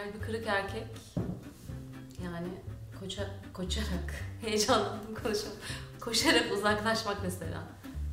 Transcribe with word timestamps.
Kalbi 0.00 0.20
kırık 0.26 0.46
erkek 0.46 0.86
yani 2.24 2.48
koça, 3.00 3.22
koçarak 3.52 4.14
heyecanlandım 4.40 5.14
konuşamam. 5.22 5.56
Koşarak 6.00 6.52
uzaklaşmak 6.52 7.16
mesela 7.22 7.62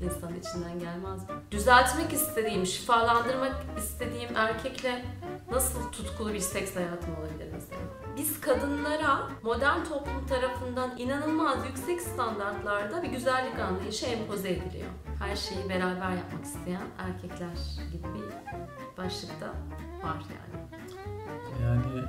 insanın 0.01 0.39
içinden 0.39 0.79
gelmez 0.79 1.21
mi? 1.21 1.35
Düzeltmek 1.51 2.13
istediğim, 2.13 2.65
şifalandırmak 2.65 3.55
istediğim 3.77 4.35
erkekle 4.35 5.05
nasıl 5.51 5.91
tutkulu 5.91 6.33
bir 6.33 6.39
seks 6.39 6.75
hayatım 6.75 7.15
olabilir 7.15 7.47
mesela? 7.53 7.81
Biz 8.17 8.41
kadınlara 8.41 9.29
modern 9.43 9.83
toplum 9.83 10.27
tarafından 10.27 10.97
inanılmaz 10.97 11.65
yüksek 11.65 12.01
standartlarda 12.01 13.03
bir 13.03 13.09
güzellik 13.09 13.59
anlayışı 13.59 14.05
empoze 14.05 14.49
ediliyor. 14.49 14.89
Her 15.19 15.35
şeyi 15.35 15.69
beraber 15.69 16.11
yapmak 16.11 16.45
isteyen 16.45 16.87
erkekler 16.99 17.57
gibi 17.91 18.07
bir 18.13 18.57
başlıkta 18.97 19.47
var 20.03 20.17
yani. 20.29 20.56
Yani 21.67 22.03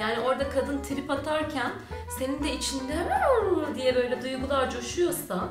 Yani 0.00 0.20
orada 0.20 0.50
kadın 0.50 0.82
trip 0.82 1.10
atarken 1.10 1.72
senin 2.18 2.44
de 2.44 2.52
içinde 2.52 3.08
diye 3.74 3.94
böyle 3.94 4.22
duygular 4.22 4.70
coşuyorsa 4.70 5.48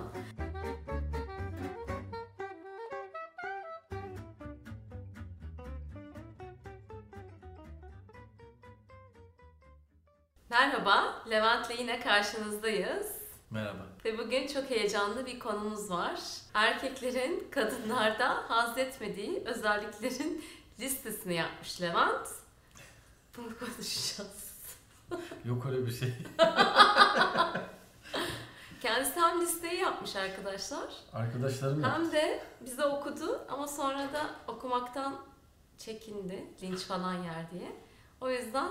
Merhaba, 10.49 11.23
Levent'le 11.29 11.79
yine 11.79 11.99
karşınızdayız. 11.99 13.07
merhaba. 13.49 13.85
Ve 14.05 14.17
bugün 14.17 14.47
çok 14.47 14.69
heyecanlı 14.69 15.25
bir 15.25 15.39
konumuz 15.39 15.91
var. 15.91 16.19
Erkeklerin 16.53 17.47
kadınlarda 17.51 18.29
haz 18.47 18.77
etmediği 18.77 19.43
özelliklerin 19.45 20.45
listesini 20.79 21.33
yapmış 21.33 21.81
Levent. 21.81 22.42
Bunu 23.37 23.59
konuşacağız. 23.59 24.53
Yok 25.45 25.65
öyle 25.65 25.85
bir 25.85 25.91
şey. 25.91 26.13
Kendisi 28.81 29.19
hem 29.19 29.41
listeyi 29.41 29.79
yapmış 29.81 30.15
arkadaşlar 30.15 30.93
Arkadaşlarım 31.13 31.81
yaptı. 31.81 31.95
hem 32.03 32.11
de 32.11 32.43
bize 32.65 32.85
okudu 32.85 33.45
ama 33.49 33.67
sonra 33.67 34.13
da 34.13 34.29
okumaktan 34.47 35.15
çekindi 35.77 36.45
linç 36.61 36.79
falan 36.79 37.13
yer 37.13 37.51
diye. 37.51 37.71
O 38.21 38.29
yüzden 38.29 38.69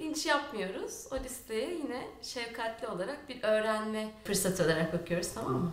linç 0.00 0.26
yapmıyoruz. 0.26 1.06
O 1.12 1.16
listeye 1.24 1.74
yine 1.74 2.08
şefkatli 2.22 2.88
olarak 2.88 3.28
bir 3.28 3.42
öğrenme 3.42 4.12
fırsatı 4.24 4.64
olarak 4.64 4.92
bakıyoruz 4.92 5.32
tamam 5.34 5.52
mı? 5.54 5.72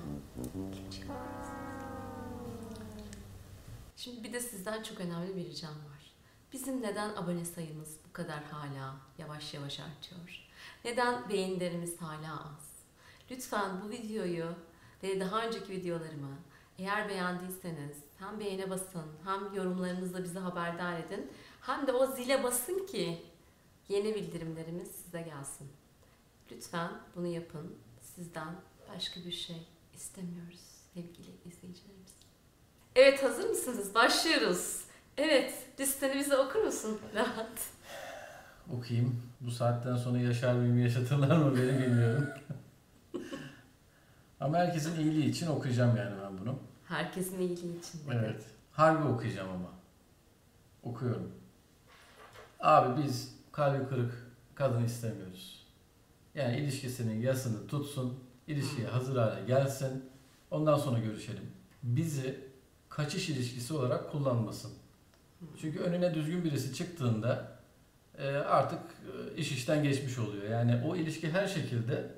Şimdi 3.98 4.24
bir 4.24 4.34
de 4.34 4.40
sizden 4.40 4.84
çok 4.84 5.00
önemli 5.00 5.36
bir 5.36 5.46
ricam 5.46 5.72
var. 5.72 5.95
Bizim 6.56 6.82
neden 6.82 7.10
abone 7.10 7.46
sayımız 7.46 7.98
bu 8.10 8.14
kadar 8.14 8.44
hala 8.44 8.96
yavaş 9.18 9.54
yavaş 9.54 9.80
artıyor? 9.80 10.48
Neden 10.86 11.30
beğenilerimiz 11.30 12.02
hala 12.02 12.34
az? 12.34 12.70
Lütfen 13.32 13.82
bu 13.82 13.90
videoyu 13.90 14.46
ve 15.04 15.20
daha 15.20 15.46
önceki 15.46 15.72
videolarımı 15.72 16.38
eğer 16.80 17.10
beğendiyseniz 17.10 17.98
hem 18.20 18.40
beğene 18.40 18.70
basın 18.70 19.06
hem 19.24 19.54
yorumlarınızla 19.54 20.24
bizi 20.24 20.40
haberdar 20.40 21.00
edin 21.00 21.32
hem 21.62 21.88
de 21.88 21.92
o 21.92 22.16
zile 22.16 22.44
basın 22.44 22.86
ki 22.86 23.26
yeni 23.90 24.16
bildirimlerimiz 24.16 24.92
size 24.92 25.22
gelsin. 25.22 25.68
Lütfen 26.52 26.92
bunu 27.16 27.28
yapın. 27.28 27.76
Sizden 28.02 28.56
başka 28.94 29.20
bir 29.26 29.32
şey 29.32 29.68
istemiyoruz 29.94 30.62
sevgili 30.94 31.32
izleyicilerimiz. 31.46 32.14
Evet 32.96 33.24
hazır 33.24 33.50
mısınız? 33.50 33.96
Başlıyoruz. 33.96 34.86
Evet 35.18 35.65
listeni 35.80 36.16
bize 36.20 36.38
okur 36.38 36.60
musun 36.64 37.00
Rahat? 37.16 37.70
Okuyayım. 38.78 39.22
Bu 39.42 39.52
saatten 39.52 39.96
sonra 39.96 40.18
yaşar 40.20 40.54
mıyım 40.54 40.80
yaşatırlar 40.80 41.38
mı 41.38 41.58
beni 41.58 41.80
bilmiyorum. 41.80 42.30
Ama 44.40 44.58
herkesin 44.58 45.00
iyiliği 45.00 45.30
için 45.30 45.48
okuyacağım 45.48 45.98
yani 45.98 46.16
ben 46.24 46.38
bunu. 46.38 46.60
Herkesin 46.88 47.40
iyiliği 47.40 47.80
için. 47.80 48.00
dedi. 48.08 48.16
Evet. 48.16 48.44
Harbi 48.72 49.08
okuyacağım 49.08 49.50
ama. 49.50 49.70
Okuyorum. 50.84 51.32
Abi 52.60 53.04
biz 53.04 53.36
kalbi 53.52 53.90
kırık 53.90 54.14
kadın 54.56 54.84
istemiyoruz. 54.84 55.66
Yani 56.36 56.58
ilişkisinin 56.58 57.22
yasını 57.22 57.68
tutsun, 57.68 58.20
ilişkiye 58.48 58.88
hazır 58.88 59.16
hale 59.18 59.46
gelsin. 59.46 60.10
Ondan 60.52 60.78
sonra 60.78 61.00
görüşelim. 61.00 61.52
Bizi 61.84 62.40
kaçış 62.90 63.30
ilişkisi 63.30 63.74
olarak 63.74 64.12
kullanmasın. 64.12 64.72
Çünkü 65.62 65.80
önüne 65.80 66.14
düzgün 66.14 66.44
birisi 66.44 66.74
çıktığında 66.74 67.58
e, 68.18 68.28
artık 68.28 68.80
e, 68.80 69.36
iş 69.36 69.52
işten 69.52 69.84
geçmiş 69.84 70.20
oluyor. 70.20 70.50
Yani 70.50 70.82
o 70.88 70.96
ilişki 70.96 71.32
her 71.32 71.48
şekilde 71.48 72.12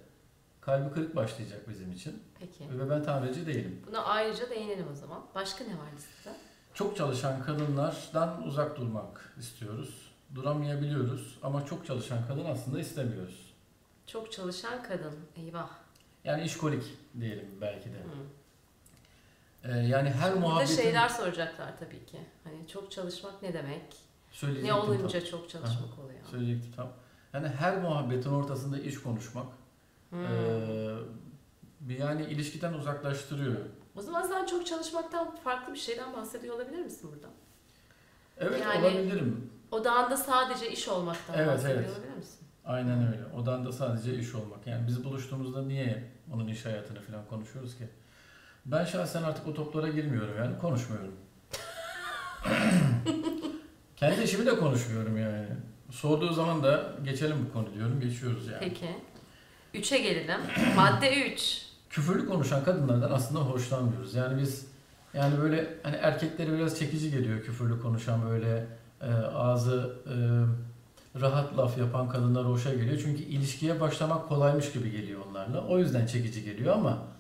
kalbi 0.62 0.94
kırık 0.94 1.16
başlayacak 1.16 1.70
bizim 1.70 1.92
için. 1.92 2.24
Peki. 2.40 2.80
Ve 2.80 2.90
ben 2.90 3.04
tamirci 3.04 3.48
değilim. 3.48 3.82
Buna 3.88 4.04
ayrıca 4.04 4.50
değinelim 4.50 4.86
o 4.92 4.96
zaman. 4.96 5.26
Başka 5.36 5.64
ne 5.64 5.70
var 5.74 5.92
listede? 5.96 6.36
Çok 6.74 6.98
çalışan 6.98 7.44
kadınlardan 7.44 8.44
uzak 8.44 8.78
durmak 8.78 9.34
istiyoruz. 9.40 10.12
Duramayabiliyoruz 10.36 11.38
ama 11.44 11.66
çok 11.66 11.86
çalışan 11.86 12.28
kadın 12.28 12.46
aslında 12.46 12.80
istemiyoruz. 12.80 13.54
Çok 14.08 14.32
çalışan 14.32 14.84
kadın. 14.84 15.14
Eyvah. 15.36 15.70
Yani 16.24 16.44
işkolik 16.44 16.84
diyelim 17.20 17.48
belki 17.62 17.90
de. 17.90 17.98
Hı. 17.98 18.10
Ee, 19.64 19.72
yani 19.78 20.10
her 20.10 20.32
Burada 20.36 20.48
muhabbetin... 20.48 20.76
şeyler 20.76 21.10
soracaklar 21.10 21.78
tabii 21.80 22.06
ki. 22.06 22.18
Hani 22.44 22.68
çok 22.68 22.92
çalışmak 22.92 23.42
ne 23.42 23.54
demek? 23.54 23.84
Ne 24.64 24.74
olunca 24.74 25.20
tam. 25.20 25.30
çok 25.30 25.50
çalışmak 25.50 26.00
oluyor? 26.04 26.20
Söyleyecektim 26.32 26.72
tam. 26.76 26.90
Yani 27.34 27.48
her 27.48 27.78
muhabbetin 27.82 28.30
ortasında 28.30 28.80
iş 28.80 29.02
konuşmak 29.02 29.46
Hmm. 30.10 30.20
bir 31.80 31.98
yani 32.00 32.26
ilişkiden 32.26 32.74
uzaklaştırıyor. 32.74 33.56
O 33.96 34.02
zaman 34.02 34.22
sen 34.28 34.46
çok 34.46 34.66
çalışmaktan 34.68 35.36
farklı 35.36 35.74
bir 35.74 35.80
şeyden 35.80 36.14
bahsediyor 36.14 36.56
olabilir 36.56 36.80
misin 36.84 37.10
burada? 37.14 37.28
Evet 38.38 38.62
Yani- 38.62 38.86
olabilirim. 38.86 39.50
Odağında 39.72 40.18
sadece 40.18 40.72
iş 40.72 40.88
olmaktan 40.88 41.36
Evet, 41.38 41.48
bahsediyor 41.48 41.76
evet. 41.80 41.90
olabilir 41.90 42.14
misin? 42.16 42.40
Aynen 42.66 43.08
öyle. 43.14 43.26
Odanda 43.36 43.72
sadece 43.72 44.18
iş 44.20 44.36
olmak. 44.36 44.68
Yani 44.68 44.88
biz 44.88 45.04
buluştuğumuzda 45.04 45.62
niye 45.62 46.12
onun 46.34 46.48
iş 46.48 46.66
hayatını 46.66 47.02
falan 47.02 47.26
konuşuyoruz 47.26 47.78
ki? 47.78 47.88
Ben 48.68 48.86
şahsen 48.86 49.24
artık 49.24 49.48
o 49.48 49.54
toplara 49.54 49.88
girmiyorum 49.88 50.34
yani 50.38 50.58
konuşmuyorum. 50.60 51.12
Kendi 53.96 54.24
işimi 54.24 54.46
de 54.46 54.60
konuşmuyorum 54.60 55.18
yani. 55.18 55.46
Sorduğu 55.92 56.34
zaman 56.34 56.64
da 56.64 56.92
geçelim 57.04 57.38
bu 57.50 57.54
konu 57.54 57.74
diyorum. 57.74 58.00
Geçiyoruz 58.00 58.48
yani. 58.48 58.60
Peki. 58.60 58.96
Üçe 59.74 59.98
gelelim. 59.98 60.40
Madde 60.76 61.32
3. 61.34 61.62
Küfürlü 61.90 62.28
konuşan 62.28 62.64
kadınlardan 62.64 63.12
aslında 63.12 63.40
hoşlanmıyoruz. 63.40 64.16
Yani 64.16 64.42
biz 64.42 64.68
yani 65.14 65.40
böyle 65.42 65.78
hani 65.84 65.96
erkekleri 65.96 66.54
biraz 66.54 66.80
çekici 66.80 67.12
geliyor 67.12 67.42
küfürlü 67.44 67.82
konuşan 67.82 68.30
böyle 68.30 68.68
e, 69.02 69.12
ağzı 69.36 69.96
e, 70.06 70.16
rahat 71.22 71.58
laf 71.58 71.78
yapan 71.78 72.10
kadınlar 72.10 72.46
hoşa 72.46 72.74
geliyor. 72.74 73.02
Çünkü 73.04 73.24
ilişkiye 73.24 73.80
başlamak 73.80 74.30
kolaymış 74.30 74.72
gibi 74.72 74.92
geliyor 74.92 75.22
onlarla. 75.30 75.68
O 75.68 75.80
yüzden 75.80 76.06
çekici 76.06 76.44
geliyor 76.44 76.76
ama 76.76 77.17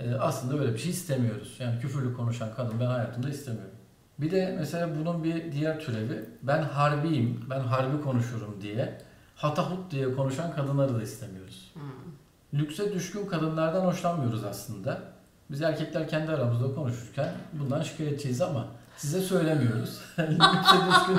e, 0.00 0.14
aslında 0.14 0.58
böyle 0.58 0.74
bir 0.74 0.78
şey 0.78 0.90
istemiyoruz. 0.90 1.56
Yani 1.58 1.80
küfürlü 1.80 2.16
konuşan 2.16 2.48
kadın 2.56 2.80
ben 2.80 2.86
hayatımda 2.86 3.28
istemiyorum. 3.28 3.74
Bir 4.18 4.30
de 4.30 4.56
mesela 4.58 4.88
bunun 5.00 5.24
bir 5.24 5.52
diğer 5.52 5.80
türevi 5.80 6.24
ben 6.42 6.62
harbiyim, 6.62 7.44
ben 7.50 7.60
harbi 7.60 8.02
konuşurum 8.02 8.62
diye 8.62 8.98
hatahut 9.36 9.90
diye 9.90 10.14
konuşan 10.14 10.52
kadınları 10.54 10.94
da 10.94 11.02
istemiyoruz. 11.02 11.70
Hmm. 11.74 12.60
Lükse 12.60 12.94
düşkün 12.94 13.26
kadınlardan 13.26 13.84
hoşlanmıyoruz 13.84 14.44
aslında. 14.44 15.02
Biz 15.50 15.62
erkekler 15.62 16.08
kendi 16.08 16.32
aramızda 16.32 16.74
konuşurken 16.74 17.28
bundan 17.52 17.82
şikayetçiyiz 17.82 18.40
ama 18.40 18.66
size 18.96 19.20
söylemiyoruz. 19.20 20.00
Lükse 20.18 20.76
düşkün 20.90 21.18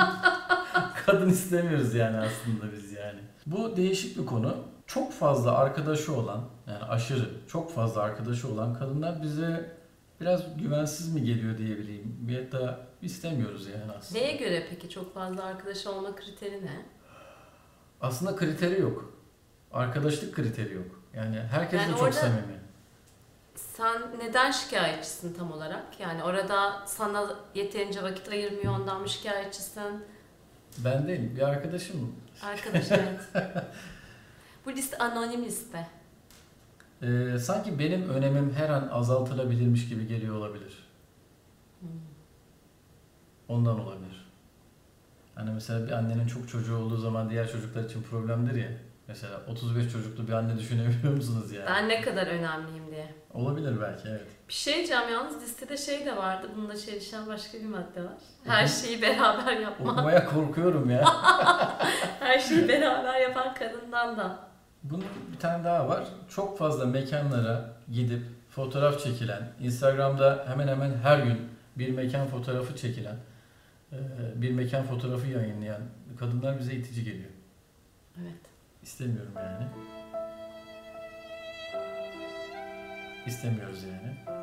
kadın 1.06 1.30
istemiyoruz 1.30 1.94
yani 1.94 2.18
aslında 2.18 2.72
biz 2.76 2.92
yani. 2.92 3.20
Bu 3.46 3.78
değişik 3.78 4.18
bir 4.18 4.26
konu. 4.26 4.58
Çok 4.94 5.14
fazla 5.14 5.58
arkadaşı 5.58 6.16
olan, 6.16 6.42
yani 6.68 6.84
aşırı 6.84 7.30
çok 7.48 7.76
fazla 7.76 8.02
arkadaşı 8.02 8.48
olan 8.48 8.74
kadınlar 8.80 9.22
bize 9.24 9.76
biraz 10.22 10.58
güvensiz 10.58 11.14
mi 11.14 11.24
geliyor 11.24 11.58
diyebileyim. 11.58 12.16
Bir 12.20 12.52
da 12.52 12.80
istemiyoruz 13.02 13.68
yani 13.68 13.92
aslında. 14.00 14.20
Neye 14.22 14.36
göre 14.36 14.68
peki 14.70 14.90
çok 14.90 15.14
fazla 15.14 15.44
arkadaş 15.44 15.88
olma 15.88 16.16
kriteri 16.16 16.66
ne? 16.66 16.86
Aslında 18.02 18.36
kriteri 18.36 18.82
yok. 18.82 19.14
Arkadaşlık 19.74 20.36
kriteri 20.36 20.74
yok. 20.74 21.02
Yani 21.14 21.40
herkes 21.52 21.82
Yani 21.82 21.90
de 21.90 21.94
çok 21.94 22.02
orada- 22.04 22.12
samimi. 22.14 22.62
Sen 23.56 24.02
neden 24.20 24.52
şikayetçisin 24.52 25.34
tam 25.34 25.52
olarak? 25.52 26.00
Yani 26.00 26.24
orada 26.24 26.84
sana 26.86 27.36
yeterince 27.56 28.04
vakit 28.04 28.30
ayırmıyor 28.30 28.80
ondan 28.80 29.02
mı 29.02 29.10
şikayetçisin? 29.10 30.06
Ben 30.78 31.08
değilim. 31.08 31.34
Bir 31.36 31.42
arkadaşım. 31.42 32.16
Arkadaş 32.44 32.92
evet. 32.92 33.20
Bu 34.66 34.72
liste 34.72 34.98
anonim 34.98 35.46
liste. 35.46 35.88
Ee, 37.02 37.40
sanki 37.40 37.80
benim 37.80 38.10
önemim 38.10 38.54
her 38.58 38.70
an 38.70 38.88
azaltılabilirmiş 38.88 39.90
gibi 39.90 40.08
geliyor 40.08 40.36
olabilir. 40.36 40.88
Hmm. 41.80 41.90
Ondan 43.48 43.80
olabilir. 43.80 44.32
Hani 45.36 45.52
mesela 45.52 45.88
bir 45.88 45.92
annenin 45.92 46.28
çok 46.28 46.50
çocuğu 46.50 46.78
olduğu 46.78 46.98
zaman 46.98 47.30
diğer 47.30 47.52
çocuklar 47.52 47.84
için 47.84 48.04
problemdir 48.04 48.56
ya. 48.56 48.72
Mesela 49.08 49.42
35 49.48 49.92
çocuklu 49.92 50.28
bir 50.28 50.34
anne 50.34 50.58
düşünebiliyor 50.58 51.14
musunuz 51.14 51.52
yani? 51.52 51.66
Ben 51.66 51.90
ne 51.90 52.02
kadar 52.02 52.28
önemliyim 52.28 52.92
diye. 52.92 53.14
Olabilir 53.34 53.82
belki 53.82 54.08
evet. 54.10 54.28
Bir 54.48 54.54
şey 54.54 54.76
diyeceğim 54.76 55.04
yalnız 55.12 55.42
listede 55.42 55.78
şey 55.78 56.06
de 56.06 56.18
vardı. 56.18 56.48
Bununla 56.56 56.78
çelişen 56.78 57.28
başka 57.28 57.58
bir 57.58 57.66
madde 57.66 58.04
var. 58.04 58.18
Her 58.44 58.68
şeyi 58.68 59.02
beraber 59.02 59.58
yapma. 59.58 59.92
Okumaya 59.92 60.26
korkuyorum 60.26 60.90
ya. 60.90 61.06
Her 62.20 62.40
şeyi 62.40 62.68
beraber 62.68 63.20
yapan 63.22 63.54
kadından 63.54 64.18
da. 64.18 64.51
Bunun 64.84 65.06
bir 65.34 65.40
tane 65.40 65.64
daha 65.64 65.90
var. 65.90 66.04
Çok 66.30 66.58
fazla 66.58 66.86
mekanlara 66.86 67.74
gidip 67.92 68.22
fotoğraf 68.50 69.00
çekilen, 69.04 69.50
Instagram'da 69.60 70.46
hemen 70.48 70.68
hemen 70.68 70.94
her 71.04 71.20
gün 71.20 71.38
bir 71.76 71.90
mekan 71.90 72.28
fotoğrafı 72.28 72.76
çekilen, 72.76 73.16
e, 73.92 73.98
bir 74.36 74.52
mekan 74.52 74.84
fotoğrafı 74.84 75.28
yayınlayan 75.28 75.82
kadınlar 76.20 76.60
bize 76.60 76.74
itici 76.74 77.04
geliyor. 77.04 77.30
Evet. 78.22 78.34
İstemiyorum 78.84 79.34
yani. 79.36 79.66
İstemiyoruz 83.26 83.84
yani. 83.84 84.16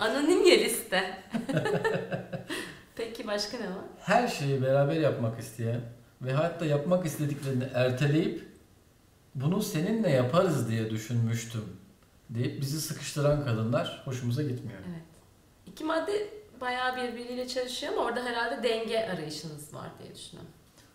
Anonim 0.00 0.44
ya 0.44 0.56
liste. 0.56 1.18
Peki 2.96 3.26
başka 3.26 3.56
ne 3.56 3.66
var? 3.66 3.84
Her 4.00 4.28
şeyi 4.28 4.62
beraber 4.62 4.96
yapmak 4.96 5.40
isteyen 5.40 5.80
ve 6.22 6.32
hatta 6.32 6.64
yapmak 6.66 7.06
istediklerini 7.06 7.64
erteleyip 7.74 8.46
bunu 9.34 9.62
seninle 9.62 10.10
yaparız 10.10 10.68
diye 10.70 10.90
düşünmüştüm 10.90 11.64
deyip 12.30 12.60
bizi 12.60 12.80
sıkıştıran 12.80 13.44
kadınlar 13.44 14.02
hoşumuza 14.04 14.42
gitmiyor. 14.42 14.78
Evet. 14.88 15.02
İki 15.66 15.84
madde 15.84 16.28
bayağı 16.60 16.96
birbiriyle 16.96 17.48
çalışıyor 17.48 17.92
ama 17.92 18.02
orada 18.02 18.24
herhalde 18.24 18.62
denge 18.62 18.98
arayışınız 19.08 19.74
var 19.74 19.90
diye 20.02 20.14
düşünüyorum. 20.14 20.50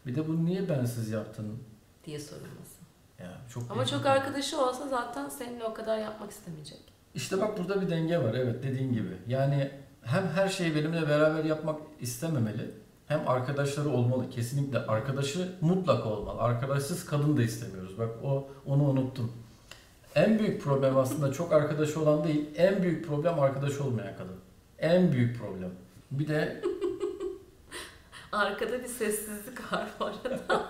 Bir 0.05 0.15
de 0.15 0.27
bunu 0.27 0.45
niye 0.45 0.69
bensiz 0.69 1.09
yaptın? 1.09 1.63
Diye 2.05 2.19
sorulması. 2.19 2.81
Ya 3.19 3.37
çok 3.53 3.71
Ama 3.71 3.85
çok 3.85 3.99
bir- 4.01 4.05
arkadaşı 4.09 4.61
olsa 4.65 4.87
zaten 4.87 5.29
seninle 5.29 5.63
o 5.63 5.73
kadar 5.73 5.97
yapmak 5.97 6.31
istemeyecek. 6.31 6.79
İşte 7.15 7.41
bak 7.41 7.57
burada 7.57 7.81
bir 7.81 7.89
denge 7.89 8.17
var 8.17 8.33
evet 8.33 8.63
dediğin 8.63 8.93
gibi. 8.93 9.17
Yani 9.27 9.71
hem 10.03 10.27
her 10.27 10.49
şeyi 10.49 10.75
benimle 10.75 11.07
beraber 11.09 11.43
yapmak 11.43 11.81
istememeli 11.99 12.71
hem 13.11 13.27
arkadaşları 13.27 13.89
olmalı. 13.89 14.29
Kesinlikle 14.29 14.79
arkadaşı 14.79 15.55
mutlaka 15.61 16.09
olmalı. 16.09 16.41
Arkadaşsız 16.41 17.05
kadın 17.05 17.37
da 17.37 17.43
istemiyoruz. 17.43 17.99
Bak 17.99 18.09
o 18.23 18.47
onu 18.65 18.83
unuttum. 18.83 19.31
En 20.15 20.39
büyük 20.39 20.61
problem 20.61 20.97
aslında 20.97 21.33
çok 21.33 21.53
arkadaşı 21.53 22.01
olan 22.01 22.23
değil, 22.23 22.49
en 22.57 22.83
büyük 22.83 23.07
problem 23.07 23.39
arkadaş 23.39 23.79
olmayan 23.79 24.17
kadın. 24.17 24.35
En 24.79 25.11
büyük 25.11 25.39
problem. 25.39 25.71
Bir 26.11 26.27
de 26.27 26.61
Arkada 28.31 28.83
bir 28.83 28.87
sessizlik 28.87 29.73
var 29.73 29.87
bu 29.99 30.05
arada. 30.05 30.69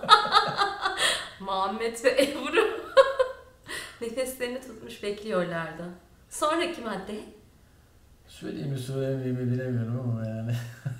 Muhammed 1.40 2.04
ve 2.04 2.22
Ebru 2.22 2.60
nefeslerini 4.00 4.60
tutmuş 4.60 5.02
bekliyorlardı. 5.02 5.84
Sonraki 6.30 6.80
madde 6.80 7.20
söyleyeyim 8.40 8.70
mi 8.70 8.78
söylemeyeyim 8.78 9.36
mi 9.36 9.52
bilemiyorum 9.52 10.00
ama 10.00 10.26
yani. 10.26 10.52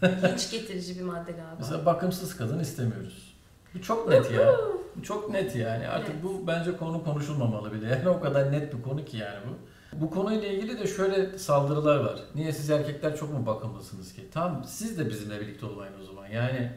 hiç 0.34 0.50
getirici 0.50 0.98
bir 0.98 1.04
madde 1.04 1.32
galiba. 1.32 1.56
Mesela 1.58 1.86
bakımsız 1.86 2.36
kadın 2.36 2.58
istemiyoruz. 2.58 3.34
Bu 3.74 3.82
çok 3.82 4.08
net 4.08 4.30
ya. 4.30 4.54
Bu 4.96 5.02
çok 5.02 5.30
net 5.30 5.56
yani. 5.56 5.88
Artık 5.88 6.10
Evet. 6.14 6.24
bu 6.24 6.46
bence 6.46 6.76
konu 6.76 7.04
konuşulmamalı 7.04 7.72
bile. 7.72 7.88
Yani 7.88 8.08
o 8.08 8.20
kadar 8.20 8.52
net 8.52 8.74
bir 8.74 8.82
konu 8.82 9.04
ki 9.04 9.16
yani 9.16 9.38
bu. 9.48 9.56
Bu 10.00 10.10
konuyla 10.10 10.48
ilgili 10.48 10.78
de 10.78 10.86
şöyle 10.86 11.38
saldırılar 11.38 11.96
var. 11.96 12.20
Niye 12.34 12.52
siz 12.52 12.70
erkekler 12.70 13.16
çok 13.16 13.32
mu 13.32 13.46
bakımlısınız 13.46 14.12
ki? 14.14 14.28
Tamam 14.32 14.64
siz 14.66 14.98
de 14.98 15.08
bizimle 15.08 15.40
birlikte 15.40 15.66
olmayın 15.66 15.92
o 16.02 16.04
zaman. 16.04 16.26
Yani 16.26 16.60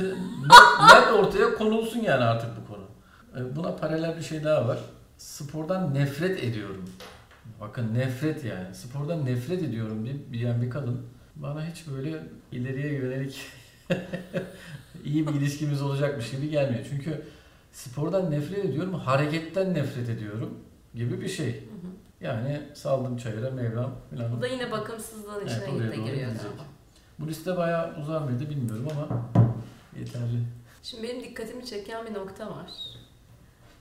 net, 0.00 0.94
net 0.94 1.12
ortaya 1.12 1.54
konulsun 1.54 2.00
yani 2.00 2.24
artık 2.24 2.50
bu 2.62 2.72
konu. 2.72 2.84
E, 3.36 3.56
Buna 3.56 3.76
paralel 3.76 4.16
bir 4.16 4.22
şey 4.22 4.44
daha 4.44 4.68
var. 4.68 4.78
Spordan 5.18 5.94
nefret 5.94 6.44
ediyorum. 6.44 6.84
Bakın 7.60 7.94
nefret 7.94 8.44
yani. 8.44 8.74
Spordan 8.74 9.26
nefret 9.26 9.62
ediyorum 9.62 10.04
bir, 10.04 10.38
diyen 10.38 10.62
bir 10.62 10.70
kadın 10.70 11.06
bana 11.36 11.66
hiç 11.66 11.86
böyle 11.86 12.22
ileriye 12.52 12.92
yönelik 12.92 13.40
iyi 15.04 15.26
bir 15.28 15.32
ilişkimiz 15.32 15.82
olacakmış 15.82 16.30
gibi 16.30 16.50
gelmiyor. 16.50 16.84
Çünkü 16.90 17.22
spordan 17.72 18.30
nefret 18.30 18.64
ediyorum, 18.64 18.94
hareketten 18.94 19.74
nefret 19.74 20.08
ediyorum 20.08 20.58
gibi 20.94 21.20
bir 21.20 21.28
şey. 21.28 21.52
Hı 21.52 21.58
hı. 21.58 21.90
Yani 22.20 22.62
saldım 22.74 23.16
çayıra 23.16 23.50
Mevlam 23.50 23.94
falan. 24.10 24.36
Bu 24.36 24.42
da 24.42 24.46
yine 24.46 24.70
bakımsızlığın 24.70 25.46
içine 25.46 25.64
Evet, 25.64 25.94
giriyor 25.94 26.26
galiba. 26.26 26.64
Bu 27.18 27.28
liste 27.28 27.56
bayağı 27.56 28.00
uzar 28.00 28.22
mıydı 28.22 28.50
bilmiyorum 28.50 28.88
ama 28.90 29.30
yeterli. 29.98 30.42
Şimdi 30.82 31.02
benim 31.02 31.24
dikkatimi 31.24 31.66
çeken 31.66 32.06
bir 32.06 32.14
nokta 32.14 32.50
var. 32.50 32.70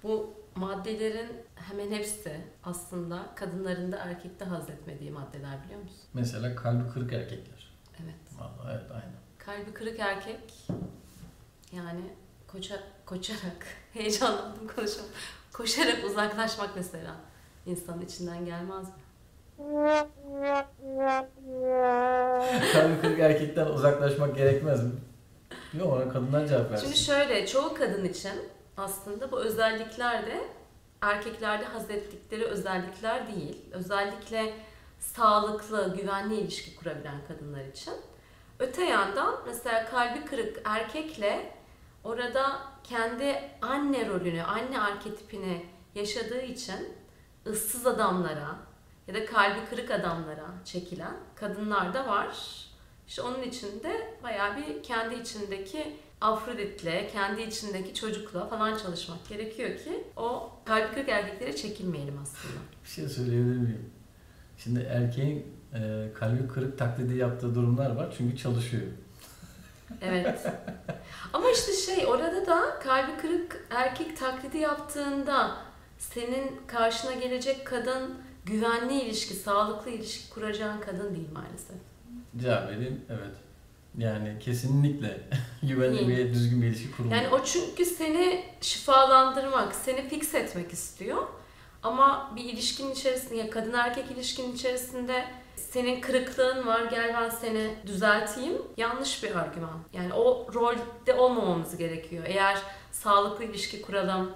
Bu 0.03 0.33
maddelerin 0.55 1.31
hemen 1.55 1.91
hepsi 1.91 2.41
aslında 2.63 3.25
kadınların 3.35 3.91
da 3.91 3.97
erkekte 3.97 4.45
haz 4.45 4.69
etmediği 4.69 5.11
maddeler 5.11 5.63
biliyor 5.65 5.81
musun? 5.81 5.99
Mesela 6.13 6.55
kalbi 6.55 6.89
kırık 6.93 7.13
erkekler. 7.13 7.73
Evet. 8.03 8.15
Vallahi 8.39 8.77
evet 8.79 8.91
aynen. 8.91 9.13
Kalbi 9.37 9.73
kırık 9.73 9.99
erkek 9.99 10.67
yani 11.71 12.01
koça, 12.47 12.75
koşarak, 13.05 13.67
heyecanlandım 13.93 14.67
konuşamam. 14.75 15.09
Koşarak 15.53 16.03
uzaklaşmak 16.05 16.69
mesela 16.75 17.15
insanın 17.65 18.01
içinden 18.01 18.45
gelmez 18.45 18.87
mi? 18.87 18.93
kalbi 22.73 23.01
kırık 23.01 23.19
erkekten 23.19 23.65
uzaklaşmak 23.65 24.37
gerekmez 24.37 24.83
mi? 24.83 24.91
Yok 25.79 25.93
ona 25.93 26.09
kadınlar 26.09 26.47
cevap 26.47 26.71
versin. 26.71 26.85
Şimdi 26.85 26.97
şöyle 26.97 27.47
çoğu 27.47 27.73
kadın 27.73 28.05
için 28.05 28.31
aslında 28.77 29.31
bu 29.31 29.39
özellikler 29.39 30.25
de 30.25 30.49
erkeklerde 31.01 31.65
haz 31.65 31.89
ettikleri 31.89 32.45
özellikler 32.45 33.27
değil. 33.27 33.61
Özellikle 33.71 34.53
sağlıklı, 34.99 35.97
güvenli 35.97 36.35
ilişki 36.35 36.75
kurabilen 36.75 37.25
kadınlar 37.27 37.65
için. 37.65 37.93
Öte 38.59 38.83
yandan 38.83 39.35
mesela 39.45 39.85
kalbi 39.85 40.25
kırık 40.25 40.61
erkekle 40.65 41.51
orada 42.03 42.61
kendi 42.83 43.49
anne 43.61 44.07
rolünü, 44.07 44.43
anne 44.43 44.79
arketipini 44.81 45.65
yaşadığı 45.95 46.41
için 46.41 46.93
ıssız 47.47 47.87
adamlara 47.87 48.55
ya 49.07 49.13
da 49.13 49.25
kalbi 49.25 49.65
kırık 49.69 49.91
adamlara 49.91 50.45
çekilen 50.65 51.15
kadınlar 51.35 51.93
da 51.93 52.07
var. 52.07 52.37
İşte 53.07 53.21
onun 53.21 53.41
için 53.41 53.83
de 53.83 54.17
bayağı 54.23 54.57
bir 54.57 54.83
kendi 54.83 55.15
içindeki 55.15 55.97
Afrodit'le, 56.23 57.11
kendi 57.11 57.41
içindeki 57.41 57.93
çocukla 57.93 58.47
falan 58.47 58.77
çalışmak 58.77 59.29
gerekiyor 59.29 59.77
ki 59.77 60.03
o 60.17 60.51
kalbi 60.65 60.93
kırık 60.93 61.09
erkeklere 61.09 61.55
çekilmeyelim 61.55 62.19
aslında. 62.21 62.53
Bir 62.83 62.89
şey 62.89 63.09
söyleyebilir 63.09 63.57
miyim? 63.57 63.89
Şimdi 64.57 64.79
erkeğin 64.79 65.47
e, 65.73 66.07
kalbi 66.13 66.47
kırık 66.47 66.77
taklidi 66.77 67.17
yaptığı 67.17 67.55
durumlar 67.55 67.95
var 67.95 68.13
çünkü 68.17 68.37
çalışıyor. 68.37 68.83
Evet. 70.01 70.47
Ama 71.33 71.49
işte 71.49 71.73
şey 71.73 72.05
orada 72.07 72.45
da 72.45 72.79
kalbi 72.83 73.17
kırık 73.21 73.67
erkek 73.69 74.17
taklidi 74.17 74.57
yaptığında 74.57 75.57
senin 75.97 76.61
karşına 76.67 77.13
gelecek 77.13 77.67
kadın 77.67 78.13
güvenli 78.45 79.01
ilişki, 79.01 79.33
sağlıklı 79.33 79.91
ilişki 79.91 80.29
kuracağın 80.29 80.81
kadın 80.81 81.15
değil 81.15 81.31
maalesef. 81.33 81.75
Cevap 82.41 82.69
vereyim 82.69 83.01
evet. 83.09 83.35
Yani 83.97 84.39
kesinlikle 84.39 85.19
güvenli 85.63 86.07
bir 86.07 86.33
düzgün 86.33 86.61
bir 86.61 86.67
ilişki 86.67 86.91
kurulmuyor. 86.91 87.21
Yani 87.21 87.33
o 87.33 87.43
çünkü 87.43 87.85
seni 87.85 88.43
şifalandırmak, 88.61 89.75
seni 89.75 90.09
fix 90.09 90.35
etmek 90.35 90.73
istiyor. 90.73 91.27
Ama 91.83 92.31
bir 92.35 92.43
ilişkinin 92.43 92.91
içerisinde, 92.91 93.35
ya 93.35 93.49
kadın 93.49 93.73
erkek 93.73 94.11
ilişkinin 94.11 94.55
içerisinde 94.55 95.25
senin 95.55 96.01
kırıklığın 96.01 96.67
var, 96.67 96.83
gel 96.83 97.13
ben 97.21 97.29
seni 97.29 97.75
düzelteyim. 97.87 98.61
Yanlış 98.77 99.23
bir 99.23 99.35
argüman. 99.35 99.79
Yani 99.93 100.13
o 100.13 100.47
rolde 100.53 101.13
olmamamız 101.13 101.77
gerekiyor. 101.77 102.23
Eğer 102.27 102.57
sağlıklı 102.91 103.45
ilişki 103.45 103.81
kuralım, 103.81 104.31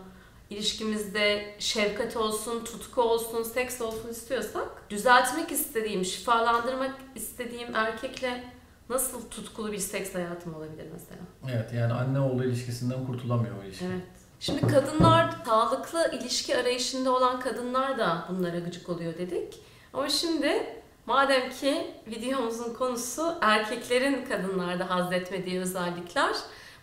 ilişkimizde 0.50 1.56
şefkat 1.60 2.18
olsun, 2.18 2.64
tutku 2.64 3.02
olsun, 3.02 3.44
seks 3.44 3.82
olsun 3.82 4.10
istiyorsak 4.10 4.90
düzeltmek 4.90 5.52
istediğim, 5.52 6.06
şifalandırmak 6.06 6.96
istediğim 7.16 7.76
erkekle 7.76 8.44
nasıl 8.90 9.30
tutkulu 9.30 9.72
bir 9.72 9.78
seks 9.78 10.16
hayatım 10.16 10.56
olabilir 10.56 10.88
mesela? 10.94 11.22
Evet 11.52 11.74
yani 11.74 11.94
anne 11.94 12.20
oğlu 12.20 12.44
ilişkisinden 12.44 13.06
kurtulamıyor 13.06 13.56
o 13.62 13.64
ilişki. 13.64 13.86
Evet. 13.86 14.08
Şimdi 14.40 14.68
kadınlar 14.68 15.36
sağlıklı 15.46 16.12
ilişki 16.22 16.58
arayışında 16.58 17.12
olan 17.12 17.40
kadınlar 17.40 17.98
da 17.98 18.26
bunlara 18.30 18.60
gıcık 18.60 18.90
oluyor 18.90 19.18
dedik. 19.18 19.60
Ama 19.94 20.10
şimdi 20.10 20.64
madem 21.06 21.50
ki 21.50 21.92
videomuzun 22.08 22.74
konusu 22.74 23.36
erkeklerin 23.42 24.26
kadınlarda 24.26 24.90
haz 24.90 25.14
etmediği 25.14 25.60
özellikler, 25.60 26.36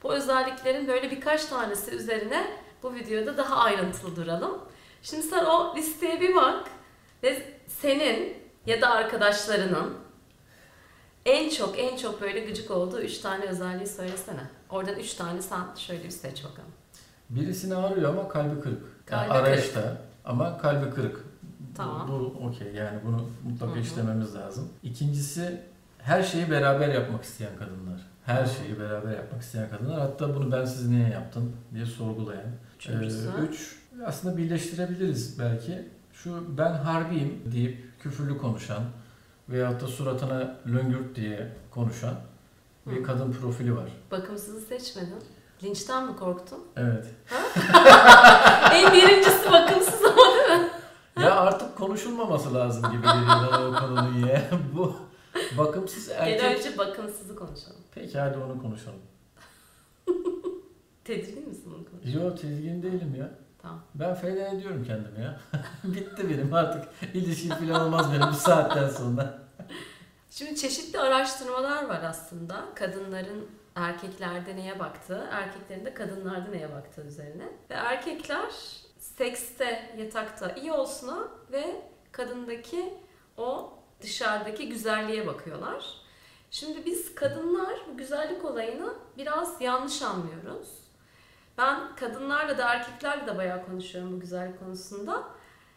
bu 0.03 0.13
özelliklerin 0.13 0.89
böyle 0.89 1.11
birkaç 1.11 1.45
tanesi 1.45 1.91
üzerine 1.91 2.47
bu 2.83 2.95
videoda 2.95 3.37
daha 3.37 3.57
ayrıntılı 3.57 4.17
duralım. 4.17 4.59
Şimdi 5.03 5.23
sen 5.23 5.45
o 5.45 5.77
listeye 5.77 6.21
bir 6.21 6.37
bak 6.37 6.65
ve 7.23 7.43
senin 7.69 8.37
ya 8.67 8.81
da 8.81 8.91
arkadaşlarının 8.91 9.95
En 11.27 11.51
çok 11.51 11.79
en 11.79 11.97
çok 11.97 12.21
böyle 12.21 12.41
gıcık 12.41 12.71
olduğu 12.71 13.01
üç 13.01 13.19
tane 13.19 13.45
özelliği 13.45 13.87
söylesene. 13.87 14.41
Oradan 14.71 14.99
üç 14.99 15.15
tane 15.15 15.43
sen 15.43 15.75
şöyle 15.77 16.05
bir 16.05 16.11
seç 16.11 16.45
bakalım. 16.45 16.71
Birisini 17.31 17.75
arıyor 17.75 18.11
ama 18.11 18.29
kalbi 18.29 18.61
kırık. 18.61 18.83
Yani 19.11 19.29
Kalbi 19.29 19.33
arayışta 19.39 19.97
ama 20.25 20.59
kalbi 20.59 20.91
kırık. 20.91 21.25
Tamam. 21.77 22.09
Bu, 22.09 22.13
bu 22.13 22.47
okey 22.47 22.73
yani 22.75 22.99
bunu 23.07 23.29
mutlaka 23.45 23.79
işlememiz 23.81 24.35
lazım. 24.35 24.69
İkincisi 24.83 25.61
her 25.99 26.23
şeyi 26.23 26.51
beraber 26.51 26.89
yapmak 26.89 27.25
isteyen 27.25 27.57
kadınlar. 27.59 28.01
Her 28.25 28.47
şeyi 28.47 28.81
beraber 28.81 29.13
yapmak 29.13 29.43
isteyen 29.43 29.71
kadınlar. 29.71 30.01
Hatta 30.01 30.35
bunu 30.35 30.53
ben 30.53 30.65
siz 30.65 30.89
niye 30.89 31.09
yaptım 31.09 31.57
diye 31.75 31.87
sorgulayan. 31.87 32.51
Üçüncüsü. 32.77 33.29
Ee, 33.29 33.47
üç, 33.49 33.77
aslında 34.07 34.37
birleştirebiliriz 34.37 35.39
belki. 35.39 35.89
Şu 36.13 36.59
ben 36.59 36.73
harbiyim 36.73 37.43
deyip 37.53 38.01
küfürlü 38.01 38.39
konuşan 38.39 38.83
veyahut 39.49 39.81
da 39.83 39.87
suratına 39.87 40.57
löngürt 40.67 41.17
diye 41.17 41.53
konuşan 41.71 42.15
bir 42.87 42.97
Hı. 43.01 43.03
kadın 43.03 43.33
profili 43.33 43.77
var. 43.77 43.89
Bakımsızı 44.11 44.61
seçmedin. 44.61 45.15
Linçten 45.63 46.07
mi 46.07 46.17
korktun? 46.17 46.59
Evet. 46.77 47.07
en 48.73 48.93
birincisi 48.93 49.53
bakımsız 49.53 50.05
ama 50.05 50.17
değil 50.17 50.61
mi? 50.61 50.71
Ya 51.17 51.35
artık 51.41 51.77
konuşulmaması 51.77 52.55
lazım 52.55 52.93
gibi 52.93 53.03
geliyor 53.03 53.73
o 53.73 53.79
konunun 53.79 54.27
ya. 54.27 54.43
Bu 54.77 54.97
bakımsız 55.59 56.11
erkek... 56.11 56.59
önce 56.59 56.79
bakımsızı 56.79 57.37
konuşalım. 57.37 57.81
Peki 57.95 58.19
hadi 58.19 58.39
onu 58.39 58.63
konuşalım. 58.63 59.01
Tedirgin 61.05 61.49
misin 61.49 61.65
bunu 61.67 61.85
konuşalım? 61.91 62.25
Yo 62.25 62.35
tedirgin 62.35 62.83
değilim 62.83 63.15
ya. 63.19 63.31
Tamam. 63.65 63.83
Ben 63.95 64.15
feyden 64.15 64.57
ediyorum 64.57 64.85
kendimi 64.87 65.25
ya. 65.25 65.41
Bitti 65.85 66.31
benim 66.31 66.55
artık. 66.55 66.85
İlişki 67.15 67.49
falan 67.49 67.81
olmaz 67.81 68.13
benim 68.13 68.29
bu 68.29 68.37
saatten 68.37 68.89
sonra. 68.89 69.39
Şimdi 70.31 70.57
çeşitli 70.57 71.01
araştırmalar 71.01 71.85
var 71.85 72.03
aslında. 72.03 72.65
Kadınların 72.75 73.49
erkeklerde 73.75 74.57
neye 74.57 74.79
baktığı, 74.79 75.29
erkeklerin 75.31 75.85
de 75.85 75.95
kadınlarda 75.95 76.51
neye 76.51 76.73
baktığı 76.73 77.03
üzerine. 77.03 77.45
Ve 77.71 77.75
erkekler 77.75 78.51
sekste, 78.99 79.95
yatakta 79.99 80.53
iyi 80.53 80.73
olsuna 80.73 81.29
ve 81.53 81.83
kadındaki 82.13 82.95
o 83.37 83.73
dışarıdaki 84.01 84.69
güzelliğe 84.69 85.27
bakıyorlar. 85.27 85.85
Şimdi 86.51 86.87
biz 86.87 87.15
kadınlar 87.15 87.75
bu 87.93 87.97
güzellik 87.97 88.45
olayını 88.45 88.95
biraz 89.19 89.61
yanlış 89.61 90.03
anlıyoruz. 90.03 90.84
Ben 91.59 91.97
kadınlarla 91.97 92.59
da 92.59 92.69
erkeklerle 92.75 93.27
de 93.27 93.39
bayağı 93.39 93.67
konuşuyorum 93.67 94.13
bu 94.13 94.21
güzellik 94.21 94.59
konusunda. 94.59 95.23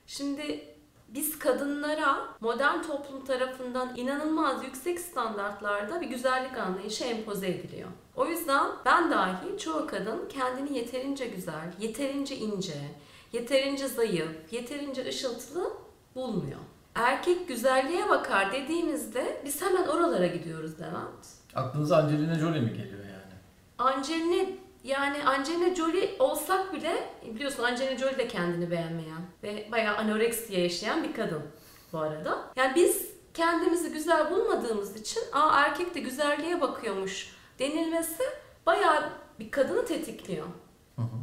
Şimdi 0.08 0.66
biz 1.08 1.40
kadınlara 1.40 2.18
modern 2.40 2.82
toplum 2.82 3.26
tarafından 3.26 3.96
inanılmaz 3.96 4.64
yüksek 4.64 5.00
standartlarda 5.00 6.02
bir 6.02 6.08
güzellik 6.08 6.58
anlayışı 6.58 7.04
empoze 7.04 7.48
ediliyor. 7.48 7.90
O 8.16 8.26
yüzden 8.26 8.68
ben 8.86 9.12
dahil 9.12 9.58
çoğu 9.58 9.88
kadın 9.88 10.30
kendini 10.30 10.78
yeterince 10.78 11.28
güzel, 11.28 11.74
yeterince 11.80 12.36
ince, 12.36 12.74
yeterince 13.34 13.88
zayıf, 13.88 14.54
yeterince 14.54 15.06
ışıltılı 15.08 15.74
bulmuyor. 16.16 16.60
Erkek 16.96 17.48
güzelliğe 17.48 18.10
bakar 18.10 18.52
dediğimizde 18.52 19.42
biz 19.46 19.62
hemen 19.62 19.88
oralara 19.88 20.28
gidiyoruz 20.28 20.82
Levent. 20.82 21.28
Aklınıza 21.56 21.98
Angelina 21.98 22.36
Jolie 22.36 22.62
mi 22.62 22.74
geliyor 22.74 23.04
yani? 23.04 23.34
Angelina 23.78 24.50
yani 24.88 25.24
Angelina 25.26 25.76
Jolie 25.76 26.16
olsak 26.20 26.74
bile 26.74 27.10
biliyorsun 27.36 27.64
Angelina 27.64 27.98
Jolie 27.98 28.18
de 28.18 28.28
kendini 28.28 28.72
beğenmeyen 28.72 29.22
ve 29.44 29.68
bayağı 29.72 29.96
anoreksiye 29.96 30.62
yaşayan 30.62 31.04
bir 31.04 31.14
kadın 31.14 31.44
bu 31.94 31.98
arada. 31.98 32.38
Yani 32.56 32.76
biz 32.76 33.12
kendimizi 33.34 33.94
güzel 33.94 34.32
bulmadığımız 34.32 34.96
için 34.96 35.22
aa 35.34 35.60
erkek 35.60 35.96
de 35.96 36.00
güzelliğe 36.00 36.62
bakıyormuş 36.62 37.36
denilmesi 37.60 38.24
bayağı 38.66 39.10
bir 39.40 39.52
kadını 39.52 39.86
tetikliyor. 39.86 40.48
Hı 40.96 41.02
hı. 41.02 41.18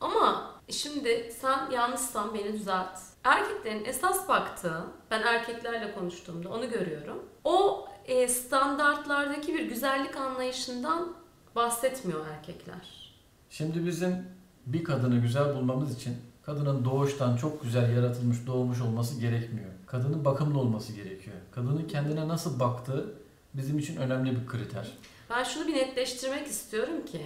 Ama 0.00 0.54
şimdi 0.70 1.32
sen 1.40 1.70
yanlışsan 1.70 2.34
beni 2.34 2.52
düzelt. 2.52 2.98
Erkeklerin 3.24 3.84
esas 3.84 4.28
baktığı, 4.28 4.84
ben 5.10 5.22
erkeklerle 5.22 5.94
konuştuğumda 5.94 6.48
onu 6.48 6.70
görüyorum. 6.70 7.28
O 7.44 7.88
e, 8.04 8.28
standartlardaki 8.28 9.54
bir 9.54 9.64
güzellik 9.64 10.16
anlayışından 10.16 11.16
bahsetmiyor 11.54 12.26
erkekler. 12.26 13.07
Şimdi 13.50 13.86
bizim 13.86 14.24
bir 14.66 14.84
kadını 14.84 15.18
güzel 15.18 15.54
bulmamız 15.54 15.94
için 15.96 16.16
kadının 16.42 16.84
doğuştan 16.84 17.36
çok 17.36 17.62
güzel 17.62 17.96
yaratılmış, 17.96 18.46
doğmuş 18.46 18.80
olması 18.80 19.20
gerekmiyor. 19.20 19.70
Kadının 19.86 20.24
bakımlı 20.24 20.58
olması 20.58 20.92
gerekiyor. 20.92 21.36
Kadının 21.50 21.88
kendine 21.88 22.28
nasıl 22.28 22.60
baktığı 22.60 23.14
bizim 23.54 23.78
için 23.78 23.96
önemli 23.96 24.40
bir 24.40 24.46
kriter. 24.46 24.92
Ben 25.30 25.44
şunu 25.44 25.66
bir 25.66 25.74
netleştirmek 25.74 26.46
istiyorum 26.46 27.06
ki 27.06 27.22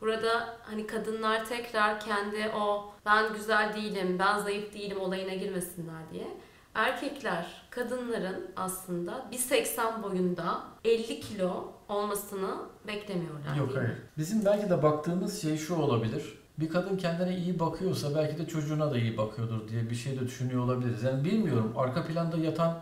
burada 0.00 0.56
hani 0.62 0.86
kadınlar 0.86 1.44
tekrar 1.46 2.00
kendi 2.00 2.48
o 2.56 2.92
ben 3.06 3.34
güzel 3.34 3.74
değilim, 3.74 4.18
ben 4.18 4.38
zayıf 4.38 4.74
değilim 4.74 5.00
olayına 5.00 5.34
girmesinler 5.34 6.02
diye. 6.12 6.26
Erkekler 6.74 7.62
kadınların 7.70 8.50
aslında 8.56 9.26
1.80 9.32 10.02
boyunda 10.02 10.62
50 10.84 11.20
kilo 11.20 11.72
olmasını 11.94 12.56
beklemiyorlar. 12.86 13.56
Yok 13.56 13.76
hayır. 13.76 13.92
Bizim 14.18 14.44
belki 14.44 14.70
de 14.70 14.82
baktığımız 14.82 15.42
şey 15.42 15.56
şu 15.56 15.76
olabilir. 15.76 16.38
Bir 16.58 16.68
kadın 16.68 16.96
kendine 16.96 17.36
iyi 17.36 17.58
bakıyorsa 17.60 18.14
belki 18.14 18.38
de 18.38 18.48
çocuğuna 18.48 18.90
da 18.90 18.98
iyi 18.98 19.16
bakıyordur 19.16 19.68
diye 19.68 19.90
bir 19.90 19.94
şey 19.94 20.20
de 20.20 20.26
düşünüyor 20.26 20.64
olabiliriz. 20.64 21.02
Yani 21.02 21.24
bilmiyorum 21.24 21.72
arka 21.76 22.04
planda 22.04 22.36
yatan 22.36 22.78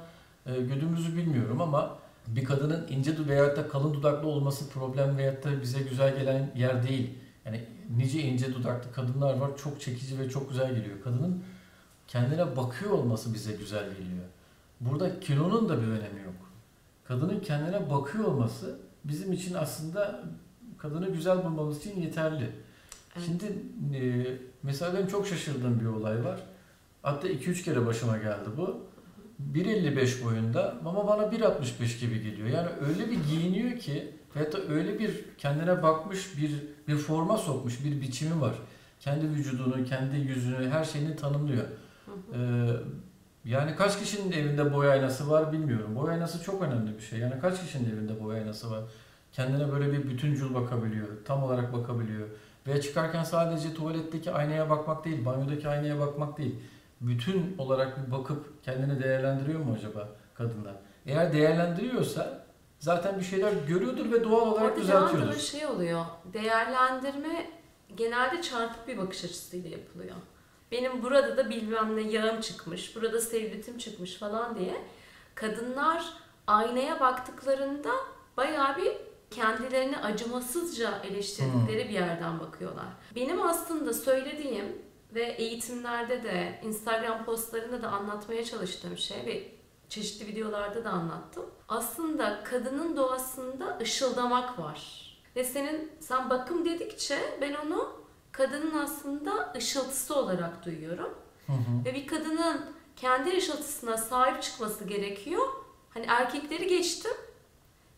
e, 0.47 0.61
güdümüzü 0.61 1.17
bilmiyorum 1.17 1.61
ama 1.61 1.99
bir 2.27 2.45
kadının 2.45 2.89
ince 2.89 3.29
veyahut 3.29 3.57
da 3.57 3.69
kalın 3.69 3.95
dudaklı 3.95 4.29
olması 4.29 4.71
problem 4.71 5.17
veyahut 5.19 5.45
da 5.45 5.63
bize 5.63 5.83
güzel 5.83 6.19
gelen 6.19 6.53
yer 6.57 6.83
değil. 6.83 7.19
Yani 7.45 7.65
nice 7.97 8.23
ince 8.23 8.55
dudaklı 8.55 8.93
kadınlar 8.93 9.37
var 9.37 9.51
çok 9.57 9.81
çekici 9.81 10.19
ve 10.19 10.31
çok 10.31 10.49
güzel 10.49 10.75
geliyor. 10.75 10.97
Kadının 11.05 11.45
kendine 12.09 12.57
bakıyor 12.57 12.91
olması 12.91 13.35
bize 13.35 13.53
güzel 13.53 13.85
geliyor. 13.85 14.25
Burada 14.81 15.21
kilonun 15.21 15.69
da 15.69 15.83
bir 15.83 15.87
önemi 15.87 16.21
yok. 16.25 16.35
Kadının 17.05 17.41
kendine 17.41 17.91
bakıyor 17.91 18.25
olması 18.25 18.79
bizim 19.05 19.33
için 19.33 19.55
aslında 19.55 20.21
kadını 20.79 21.09
güzel 21.09 21.45
bulmamız 21.45 21.79
için 21.79 22.01
yeterli. 22.01 22.51
Evet. 23.17 23.27
Şimdi 23.27 23.45
e, 23.97 24.27
mesela 24.63 24.95
benim 24.95 25.07
çok 25.07 25.27
şaşırdığım 25.27 25.81
bir 25.81 25.87
olay 25.87 26.25
var. 26.25 26.41
Hatta 27.03 27.29
2-3 27.29 27.63
kere 27.65 27.87
başıma 27.87 28.19
geldi 28.19 28.49
bu. 28.57 28.91
1.55 29.55 30.25
boyunda 30.25 30.77
ama 30.85 31.07
bana 31.07 31.23
1.65 31.23 32.01
gibi 32.01 32.23
geliyor. 32.23 32.49
Yani 32.49 32.69
öyle 32.89 33.11
bir 33.11 33.19
giyiniyor 33.25 33.79
ki 33.79 34.15
veyahut 34.37 34.53
da 34.53 34.75
öyle 34.75 34.99
bir 34.99 35.25
kendine 35.39 35.83
bakmış 35.83 36.39
bir 36.39 36.53
bir 36.89 36.97
forma 36.97 37.37
sokmuş 37.37 37.85
bir 37.85 38.01
biçimi 38.01 38.41
var. 38.41 38.55
Kendi 39.01 39.31
vücudunu, 39.31 39.85
kendi 39.85 40.17
yüzünü, 40.17 40.71
her 40.71 40.85
şeyini 40.85 41.17
tanımlıyor. 41.17 41.65
Ee, 42.35 42.71
yani 43.45 43.77
kaç 43.77 43.99
kişinin 43.99 44.33
evinde 44.33 44.73
boy 44.73 44.91
aynası 44.91 45.31
var 45.31 45.53
bilmiyorum. 45.53 45.97
Boy 45.97 46.11
aynası 46.11 46.43
çok 46.43 46.63
önemli 46.63 46.97
bir 46.97 47.03
şey. 47.03 47.19
Yani 47.19 47.41
kaç 47.41 47.61
kişinin 47.61 47.91
evinde 47.93 48.25
boy 48.25 48.35
aynası 48.35 48.71
var? 48.71 48.81
Kendine 49.33 49.73
böyle 49.73 49.93
bir 49.93 50.09
bütüncül 50.11 50.55
bakabiliyor, 50.55 51.09
tam 51.25 51.43
olarak 51.43 51.73
bakabiliyor. 51.73 52.29
Ve 52.67 52.81
çıkarken 52.81 53.25
sadece 53.25 53.75
tuvaletteki 53.75 54.31
aynaya 54.33 54.71
bakmak 54.71 55.05
değil, 55.05 55.25
banyodaki 55.25 55.69
aynaya 55.69 55.99
bakmak 56.01 56.39
değil. 56.39 56.55
Bütün 57.01 57.55
olarak 57.59 58.07
bir 58.07 58.13
bakıp 58.13 58.65
kendini 58.65 59.03
değerlendiriyor 59.03 59.61
mu 59.61 59.75
acaba 59.79 60.09
kadınlar? 60.35 60.75
Eğer 61.07 61.33
değerlendiriyorsa 61.33 62.45
zaten 62.79 63.19
bir 63.19 63.25
şeyler 63.25 63.53
görüyordur 63.69 64.13
ve 64.13 64.25
doğal 64.25 64.47
olarak 64.47 64.69
Orada 64.73 64.81
düzeltiyordur. 64.81 65.29
böyle 65.29 65.39
şey 65.39 65.67
oluyor. 65.67 66.05
Değerlendirme 66.33 67.51
genelde 67.97 68.43
çarpık 68.43 68.89
bir 68.89 68.99
bakış 68.99 69.25
açısıyla 69.25 69.71
yapılıyor. 69.71 70.17
Benim 70.73 71.03
burada 71.03 71.37
da 71.37 71.51
bilmem 71.51 71.97
ne 71.97 72.01
yağım 72.01 72.41
çıkmış, 72.41 72.97
burada 72.97 73.21
selülitim 73.21 73.79
çıkmış 73.79 74.15
falan 74.15 74.59
diye. 74.59 74.85
Kadınlar 75.35 76.15
aynaya 76.47 77.01
baktıklarında 77.01 77.91
bayağı 78.37 78.77
bir 78.77 78.93
kendilerini 79.31 79.99
acımasızca 79.99 80.99
eleştirdikleri 81.05 81.89
bir 81.89 81.95
yerden 81.95 82.41
bakıyorlar. 82.41 82.87
Benim 83.17 83.43
aslında 83.43 83.93
söylediğim 83.93 84.83
ve 85.15 85.23
eğitimlerde 85.23 86.23
de 86.23 86.61
Instagram 86.65 87.25
postlarında 87.25 87.83
da 87.83 87.89
anlatmaya 87.89 88.45
çalıştığım 88.45 88.99
şey 88.99 89.27
ve 89.27 89.53
çeşitli 89.89 90.27
videolarda 90.27 90.85
da 90.85 90.91
anlattım. 90.91 91.45
Aslında 91.69 92.45
kadının 92.45 92.97
doğasında 92.97 93.79
ışıldamak 93.81 94.59
var. 94.59 95.11
Ve 95.37 95.45
senin 95.45 95.93
sen 96.01 96.31
bakım 96.31 96.65
dedikçe 96.65 97.19
ben 97.41 97.55
onu 97.55 98.00
kadının 98.41 98.75
aslında 98.75 99.53
ışıltısı 99.57 100.15
olarak 100.15 100.65
duyuyorum. 100.65 101.15
Hı 101.47 101.53
hı. 101.53 101.85
Ve 101.85 101.95
bir 101.95 102.07
kadının 102.07 102.61
kendi 102.97 103.37
ışıltısına 103.37 103.97
sahip 103.97 104.43
çıkması 104.43 104.85
gerekiyor. 104.85 105.47
Hani 105.91 106.07
erkekleri 106.09 106.67
geçtim. 106.67 107.13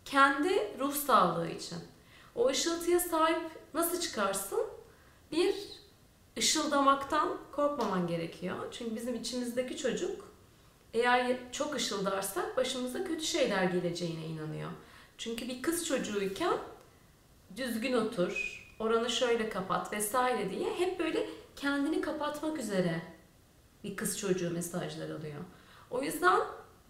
Kendi 0.05 0.79
ruh 0.79 0.95
sağlığı 0.95 1.49
için. 1.49 1.79
O 2.35 2.49
ışıltıya 2.49 3.01
sahip 3.01 3.51
nasıl 3.75 4.01
çıkarsın? 4.01 4.61
Bir, 5.33 5.55
ışıldamaktan 6.39 7.29
korkmaman 7.53 8.07
gerekiyor. 8.07 8.57
Çünkü 8.71 8.97
bizim 8.97 9.15
içimizdeki 9.15 9.77
çocuk 9.77 10.33
eğer 10.95 11.37
çok 11.53 11.75
ışıldarsak 11.75 12.57
başımıza 12.57 13.05
kötü 13.05 13.25
şeyler 13.25 13.65
geleceğine 13.65 14.25
inanıyor. 14.25 14.71
Çünkü 15.19 15.49
bir 15.49 15.63
kız 15.63 15.87
çocuğuyken 15.87 16.57
düzgün 17.57 17.93
otur, 17.93 18.62
oranı 18.83 19.11
şöyle 19.11 19.49
kapat 19.49 19.93
vesaire 19.93 20.51
diye 20.51 20.75
hep 20.75 20.99
böyle 20.99 21.29
kendini 21.57 22.01
kapatmak 22.01 22.59
üzere 22.59 23.03
bir 23.85 23.97
kız 23.97 24.19
çocuğu 24.19 24.51
mesajlar 24.51 25.11
alıyor. 25.11 25.41
O 25.91 26.03
yüzden 26.03 26.41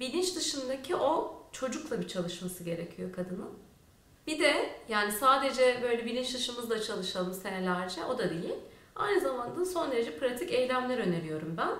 bilinç 0.00 0.36
dışındaki 0.36 0.96
o 0.96 1.42
çocukla 1.52 2.00
bir 2.00 2.08
çalışması 2.08 2.64
gerekiyor 2.64 3.12
kadının. 3.12 3.50
Bir 4.26 4.40
de 4.40 4.80
yani 4.88 5.12
sadece 5.12 5.80
böyle 5.82 6.04
bilinç 6.04 6.34
dışımızla 6.34 6.82
çalışalım 6.82 7.34
senelerce 7.34 8.04
o 8.04 8.18
da 8.18 8.30
değil. 8.30 8.54
Aynı 8.96 9.20
zamanda 9.20 9.64
son 9.64 9.90
derece 9.90 10.18
pratik 10.18 10.52
eylemler 10.52 10.98
öneriyorum 10.98 11.56
ben. 11.56 11.74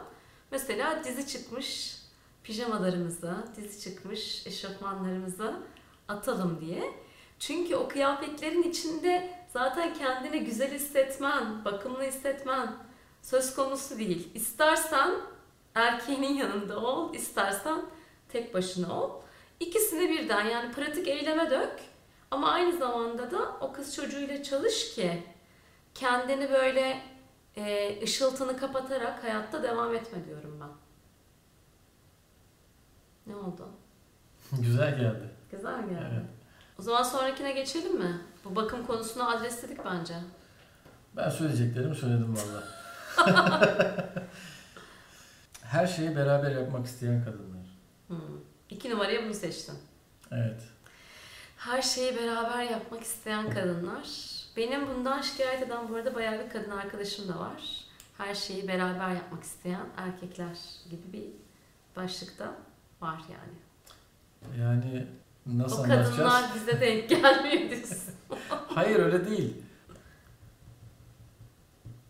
Mesela 0.51 1.05
dizi 1.05 1.27
çıkmış 1.27 1.97
pijamalarımızı, 2.45 3.35
dizi 3.57 3.81
çıkmış 3.81 4.47
eşofmanlarımızı 4.47 5.55
atalım 6.09 6.61
diye. 6.61 6.93
Çünkü 7.39 7.77
o 7.77 7.89
kıyafetlerin 7.89 8.63
içinde 8.63 9.42
zaten 9.53 9.95
kendini 9.95 10.45
güzel 10.45 10.73
hissetmen, 10.73 11.65
bakımlı 11.65 12.03
hissetmen 12.03 12.75
söz 13.23 13.55
konusu 13.55 13.99
değil. 13.99 14.31
İstersen 14.35 15.11
erkeğinin 15.75 16.35
yanında 16.35 16.81
ol, 16.81 17.15
istersen 17.15 17.83
tek 18.29 18.55
başına 18.55 19.03
ol. 19.03 19.11
İkisini 19.61 20.11
birden 20.11 20.45
yani 20.45 20.73
pratik 20.73 21.09
eyleme 21.09 21.51
dök 21.51 21.81
ama 22.31 22.51
aynı 22.51 22.79
zamanda 22.79 23.31
da 23.31 23.57
o 23.61 23.73
kız 23.73 23.95
çocuğuyla 23.95 24.43
çalış 24.43 24.95
ki 24.95 25.23
kendini 25.95 26.51
böyle 26.51 27.03
e, 27.57 27.99
ışıltını 28.03 28.57
kapatarak 28.57 29.25
hayatta 29.25 29.63
devam 29.63 29.95
etme 29.95 30.25
diyorum 30.25 30.61
ben. 30.61 30.69
Ne 33.27 33.37
oldu? 33.37 33.69
Güzel 34.53 34.99
geldi. 34.99 35.31
Güzel 35.51 35.81
geldi. 35.81 36.11
Evet. 36.13 36.31
O 36.79 36.83
zaman 36.83 37.03
sonrakine 37.03 37.53
geçelim 37.53 37.99
mi? 37.99 38.21
Bu 38.45 38.57
bakım 38.57 38.87
konusunu 38.87 39.29
adresledik 39.29 39.85
bence. 39.85 40.15
Ben 41.17 41.31
söyleyeceklerimi 41.31 41.95
söyledim 41.97 42.37
valla. 42.37 42.65
Her 45.63 45.87
şeyi 45.87 46.17
beraber 46.17 46.51
yapmak 46.51 46.87
isteyen 46.87 47.25
kadınlar. 47.25 47.67
Hmm. 48.09 48.19
İki 48.71 48.91
numaraya 48.91 49.25
bunu 49.25 49.35
seçtim. 49.35 49.75
Evet. 50.33 50.63
Her 51.57 51.83
şeyi 51.83 52.17
beraber 52.17 52.63
yapmak 52.63 53.03
isteyen 53.03 53.51
kadınlar. 53.51 54.09
Benim 54.57 54.89
bundan 54.89 55.21
şikayet 55.21 55.63
eden 55.63 55.89
bu 55.89 55.97
arada 55.97 56.15
bayağı 56.15 56.45
bir 56.45 56.51
kadın 56.51 56.71
arkadaşım 56.71 57.29
da 57.29 57.39
var. 57.39 57.85
Her 58.19 58.35
şeyi 58.35 58.69
beraber 58.69 59.11
yapmak 59.11 59.43
isteyen 59.43 59.87
erkekler 59.97 60.59
gibi 60.91 61.13
bir 61.13 61.25
başlıkta 61.97 62.55
var 63.01 63.21
yani. 63.33 63.59
Yani 64.63 65.07
nasıl 65.47 65.79
o 65.79 65.83
anlatacağız? 65.83 66.17
kadınlar 66.17 66.45
bize 66.55 66.81
denk 66.81 67.09
gelmiyor 67.09 67.71
diyorsun. 67.71 68.15
Hayır 68.49 68.99
öyle 68.99 69.31
değil. 69.31 69.63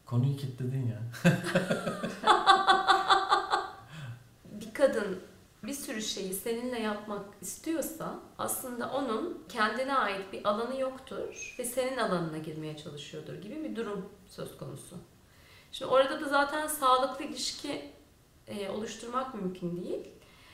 Konuyu 0.06 0.36
kilitledin 0.36 0.86
ya. 0.86 1.02
bir 4.60 4.74
kadın 4.74 5.22
bir 5.62 5.72
sürü 5.72 6.02
şeyi 6.02 6.34
seninle 6.34 6.80
yapmak 6.80 7.24
istiyorsa 7.40 8.20
aslında 8.38 8.90
onun 8.90 9.44
kendine 9.48 9.94
ait 9.94 10.32
bir 10.32 10.48
alanı 10.48 10.80
yoktur 10.80 11.54
ve 11.58 11.64
senin 11.64 11.96
alanına 11.96 12.38
girmeye 12.38 12.76
çalışıyordur 12.76 13.34
gibi 13.34 13.64
bir 13.64 13.76
durum 13.76 14.08
söz 14.26 14.56
konusu. 14.56 14.96
Şimdi 15.72 15.90
orada 15.90 16.20
da 16.20 16.28
zaten 16.28 16.66
sağlıklı 16.66 17.24
ilişki 17.24 17.92
e, 18.46 18.68
oluşturmak 18.68 19.34
mümkün 19.34 19.84
değil. 19.84 20.08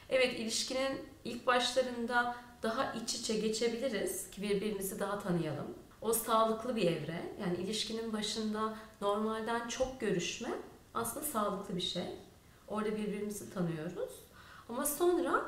Evet 0.08 0.40
ilişkinin 0.40 1.00
ilk 1.24 1.46
başlarında 1.46 2.36
daha 2.62 2.92
iç 2.92 3.14
içe 3.14 3.38
geçebiliriz 3.38 4.30
ki 4.30 4.42
birbirimizi 4.42 5.00
daha 5.00 5.18
tanıyalım. 5.18 5.74
O 6.00 6.12
sağlıklı 6.12 6.76
bir 6.76 6.82
evre. 6.82 7.32
Yani 7.40 7.56
ilişkinin 7.56 8.12
başında 8.12 8.76
normalden 9.00 9.68
çok 9.68 10.00
görüşme 10.00 10.50
aslında 10.94 11.26
sağlıklı 11.26 11.76
bir 11.76 11.80
şey. 11.80 12.16
Orada 12.68 12.96
birbirimizi 12.96 13.54
tanıyoruz. 13.54 14.12
Ama 14.68 14.86
sonra 14.86 15.44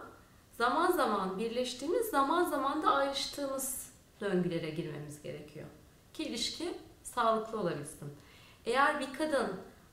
zaman 0.58 0.92
zaman 0.92 1.38
birleştiğimiz, 1.38 2.06
zaman 2.06 2.44
zaman 2.44 2.82
da 2.82 2.90
ayrıştığımız 2.90 3.90
döngülere 4.20 4.70
girmemiz 4.70 5.22
gerekiyor. 5.22 5.66
Ki 6.14 6.24
ilişki 6.24 6.78
sağlıklı 7.02 7.60
olabilsin. 7.60 8.08
Eğer 8.64 9.00
bir 9.00 9.12
kadın 9.12 9.48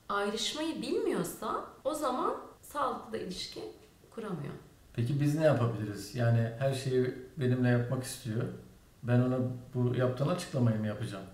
ayrışmayı 0.08 0.82
bilmiyorsa 0.82 1.64
o 1.84 1.94
zaman 1.94 2.36
sağlıklı 2.62 3.12
da 3.12 3.18
ilişki 3.18 3.62
kuramıyor. 4.10 4.54
Peki 4.98 5.20
biz 5.20 5.34
ne 5.34 5.44
yapabiliriz? 5.44 6.14
Yani 6.14 6.52
her 6.58 6.74
şeyi 6.74 7.14
benimle 7.36 7.68
yapmak 7.68 8.04
istiyor. 8.04 8.42
Ben 9.02 9.20
ona 9.20 9.38
bu 9.74 9.96
yaptığın 9.96 10.28
açıklamayı 10.28 10.78
mı 10.78 10.86
yapacağım? 10.86 11.24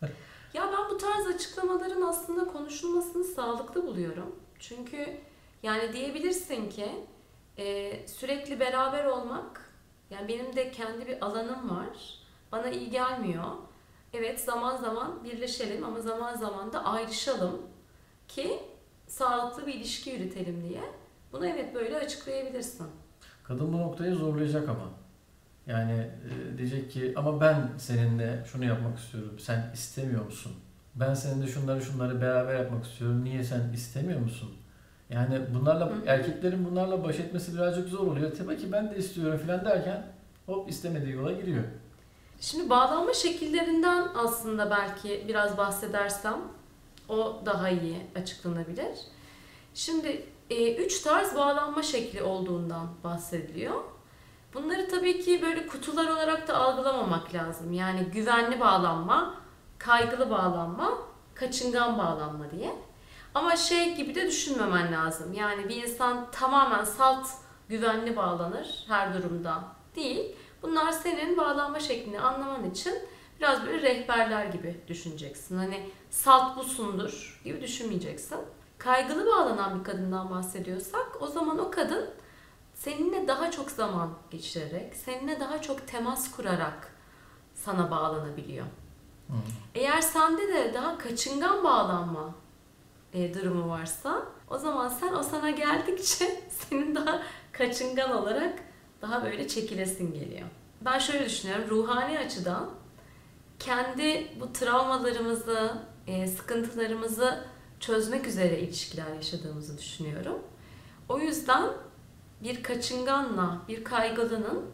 Ya 0.54 0.70
ben 0.72 0.90
bu 0.90 0.98
tarz 0.98 1.26
açıklamaların 1.26 2.02
aslında 2.02 2.44
konuşulmasını 2.44 3.24
sağlıklı 3.24 3.86
buluyorum. 3.86 4.36
Çünkü 4.58 5.16
yani 5.62 5.92
diyebilirsin 5.92 6.70
ki 6.70 7.06
e, 7.58 7.92
sürekli 8.06 8.60
beraber 8.60 9.04
olmak, 9.04 9.70
yani 10.10 10.28
benim 10.28 10.56
de 10.56 10.70
kendi 10.70 11.06
bir 11.06 11.24
alanım 11.26 11.70
var. 11.70 12.18
Bana 12.52 12.70
iyi 12.70 12.90
gelmiyor. 12.90 13.44
Evet 14.12 14.40
zaman 14.40 14.76
zaman 14.76 15.24
birleşelim 15.24 15.84
ama 15.84 16.00
zaman 16.00 16.34
zaman 16.34 16.72
da 16.72 16.84
ayrışalım 16.84 17.62
ki 18.28 18.62
sağlıklı 19.06 19.66
bir 19.66 19.74
ilişki 19.74 20.10
yürütelim 20.10 20.68
diye. 20.68 21.01
Bunu 21.32 21.46
evet 21.46 21.74
böyle 21.74 21.96
açıklayabilirsin. 21.96 22.86
Kadın 23.44 23.72
bu 23.72 23.78
noktayı 23.78 24.14
zorlayacak 24.14 24.68
ama. 24.68 24.88
Yani 25.66 25.92
e, 26.52 26.58
diyecek 26.58 26.90
ki 26.90 27.12
ama 27.16 27.40
ben 27.40 27.68
seninle 27.78 28.44
şunu 28.52 28.64
yapmak 28.64 28.98
istiyorum. 28.98 29.38
Sen 29.38 29.70
istemiyor 29.74 30.24
musun? 30.24 30.52
Ben 30.94 31.14
seninle 31.14 31.46
şunları 31.46 31.82
şunları 31.82 32.20
beraber 32.20 32.54
yapmak 32.58 32.84
istiyorum. 32.84 33.24
Niye 33.24 33.44
sen 33.44 33.72
istemiyor 33.74 34.20
musun? 34.20 34.50
Yani 35.10 35.40
bunlarla 35.54 35.86
Hı. 35.86 35.92
erkeklerin 36.06 36.64
bunlarla 36.70 37.04
baş 37.04 37.20
etmesi 37.20 37.54
birazcık 37.54 37.88
zor 37.88 38.06
oluyor. 38.06 38.32
Tabii 38.38 38.56
ki 38.58 38.72
ben 38.72 38.90
de 38.90 38.96
istiyorum 38.96 39.40
falan 39.46 39.64
derken 39.64 40.06
hop 40.46 40.70
istemediği 40.70 41.12
yola 41.12 41.32
giriyor. 41.32 41.64
Şimdi 42.40 42.70
bağlanma 42.70 43.12
şekillerinden 43.14 44.08
aslında 44.14 44.70
belki 44.70 45.24
biraz 45.28 45.56
bahsedersem 45.56 46.36
o 47.08 47.42
daha 47.46 47.68
iyi 47.68 47.96
açıklanabilir. 48.16 48.98
Şimdi 49.74 50.24
e, 50.52 50.84
üç 50.84 51.00
tarz 51.00 51.36
bağlanma 51.36 51.82
şekli 51.82 52.22
olduğundan 52.22 52.88
bahsediliyor. 53.04 53.80
Bunları 54.54 54.88
tabii 54.88 55.20
ki 55.20 55.42
böyle 55.42 55.66
kutular 55.66 56.08
olarak 56.08 56.48
da 56.48 56.56
algılamamak 56.56 57.34
lazım. 57.34 57.72
Yani 57.72 58.04
güvenli 58.04 58.60
bağlanma, 58.60 59.34
kaygılı 59.78 60.30
bağlanma, 60.30 60.98
kaçıngan 61.34 61.98
bağlanma 61.98 62.50
diye. 62.50 62.74
Ama 63.34 63.56
şey 63.56 63.94
gibi 63.96 64.14
de 64.14 64.26
düşünmemen 64.26 64.92
lazım. 64.92 65.32
Yani 65.32 65.68
bir 65.68 65.82
insan 65.82 66.30
tamamen 66.30 66.84
salt 66.84 67.26
güvenli 67.68 68.16
bağlanır 68.16 68.84
her 68.88 69.14
durumda 69.14 69.64
değil. 69.96 70.36
Bunlar 70.62 70.92
senin 70.92 71.36
bağlanma 71.36 71.80
şeklini 71.80 72.20
anlaman 72.20 72.70
için 72.70 72.94
biraz 73.40 73.66
böyle 73.66 73.82
rehberler 73.82 74.46
gibi 74.46 74.80
düşüneceksin. 74.88 75.56
Hani 75.56 75.90
salt 76.10 76.56
busundur 76.56 77.40
gibi 77.44 77.60
düşünmeyeceksin. 77.60 78.38
Kaygılı 78.84 79.26
bağlanan 79.26 79.78
bir 79.78 79.84
kadından 79.84 80.30
bahsediyorsak 80.30 81.22
o 81.22 81.26
zaman 81.26 81.58
o 81.58 81.70
kadın 81.70 82.10
seninle 82.74 83.28
daha 83.28 83.50
çok 83.50 83.70
zaman 83.70 84.10
geçirerek, 84.30 84.94
seninle 84.96 85.40
daha 85.40 85.62
çok 85.62 85.88
temas 85.88 86.30
kurarak 86.30 86.92
sana 87.54 87.90
bağlanabiliyor. 87.90 88.66
Hı. 89.28 89.32
Eğer 89.74 90.00
sende 90.00 90.48
de 90.48 90.74
daha 90.74 90.98
kaçıngan 90.98 91.64
bağlanma 91.64 92.34
e, 93.12 93.34
durumu 93.34 93.70
varsa 93.70 94.22
o 94.50 94.58
zaman 94.58 94.88
sen 94.88 95.12
o 95.14 95.22
sana 95.22 95.50
geldikçe 95.50 96.40
senin 96.50 96.94
daha 96.94 97.22
kaçıngan 97.52 98.12
olarak 98.12 98.58
daha 99.02 99.24
böyle 99.24 99.48
çekilesin 99.48 100.12
geliyor. 100.12 100.48
Ben 100.80 100.98
şöyle 100.98 101.24
düşünüyorum 101.24 101.64
ruhani 101.70 102.18
açıdan 102.18 102.70
kendi 103.58 104.32
bu 104.40 104.52
travmalarımızı, 104.52 105.72
e, 106.06 106.26
sıkıntılarımızı 106.26 107.51
çözmek 107.82 108.26
üzere 108.26 108.60
ilişkiler 108.60 109.14
yaşadığımızı 109.14 109.78
düşünüyorum. 109.78 110.38
O 111.08 111.18
yüzden 111.18 111.68
bir 112.42 112.62
kaçınganla 112.62 113.58
bir 113.68 113.84
kaygılının 113.84 114.64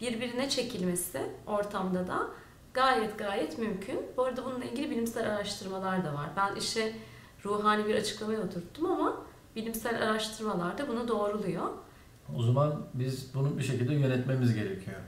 birbirine 0.00 0.48
çekilmesi 0.48 1.20
ortamda 1.46 2.06
da 2.06 2.26
gayet 2.74 3.18
gayet 3.18 3.58
mümkün. 3.58 4.00
Bu 4.16 4.22
arada 4.22 4.44
bununla 4.44 4.64
ilgili 4.64 4.90
bilimsel 4.90 5.30
araştırmalar 5.34 6.04
da 6.04 6.14
var. 6.14 6.30
Ben 6.36 6.56
işe 6.56 6.92
ruhani 7.44 7.86
bir 7.86 7.94
açıklamaya 7.94 8.40
oturttum 8.40 8.86
ama 8.86 9.16
bilimsel 9.56 10.02
araştırmalar 10.02 10.78
da 10.78 10.88
bunu 10.88 11.08
doğruluyor. 11.08 11.68
O 12.36 12.42
zaman 12.42 12.86
biz 12.94 13.34
bunu 13.34 13.58
bir 13.58 13.62
şekilde 13.62 13.94
yönetmemiz 13.94 14.54
gerekiyor. 14.54 15.00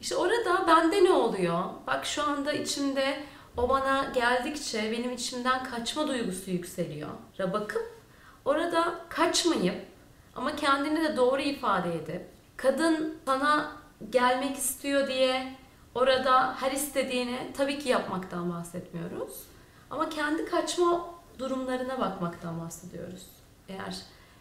İşte 0.00 0.16
orada 0.16 0.66
bende 0.66 1.04
ne 1.04 1.12
oluyor? 1.12 1.64
Bak 1.86 2.06
şu 2.06 2.22
anda 2.22 2.52
içimde 2.52 3.24
o 3.58 3.68
bana 3.68 4.04
geldikçe 4.14 4.92
benim 4.92 5.12
içimden 5.12 5.64
kaçma 5.64 6.08
duygusu 6.08 6.50
yükseliyor. 6.50 7.10
Ra 7.38 7.52
bakıp 7.52 7.92
orada 8.44 8.94
kaçmayıp 9.08 9.86
ama 10.36 10.56
kendini 10.56 11.04
de 11.04 11.16
doğru 11.16 11.40
ifade 11.40 11.94
edip 11.94 12.26
kadın 12.56 13.18
sana 13.24 13.72
gelmek 14.10 14.56
istiyor 14.56 15.08
diye 15.08 15.54
orada 15.94 16.54
her 16.54 16.72
istediğini 16.72 17.52
tabii 17.56 17.78
ki 17.78 17.88
yapmaktan 17.88 18.52
bahsetmiyoruz. 18.52 19.42
Ama 19.90 20.08
kendi 20.08 20.44
kaçma 20.44 21.04
durumlarına 21.38 22.00
bakmaktan 22.00 22.60
bahsediyoruz. 22.60 23.26
Eğer 23.68 23.96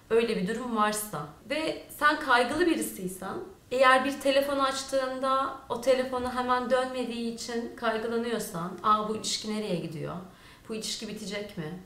öyle 0.10 0.36
bir 0.38 0.48
durum 0.48 0.76
varsa 0.76 1.26
ve 1.50 1.88
sen 1.90 2.20
kaygılı 2.20 2.66
birisiysen 2.66 3.38
eğer 3.72 4.06
bir 4.06 4.20
telefon 4.20 4.60
açtığında 4.60 5.56
o 5.70 5.82
telefonu 5.82 6.32
hemen 6.36 6.70
dönmediği 6.70 7.34
için 7.34 7.76
kaygılanıyorsan, 7.76 8.72
aa 8.84 9.10
bu 9.10 9.16
ilişki 9.16 9.56
nereye 9.56 9.76
gidiyor? 9.76 10.16
Bu 10.70 10.76
ilişki 10.76 11.08
bitecek 11.08 11.58
mi? 11.58 11.80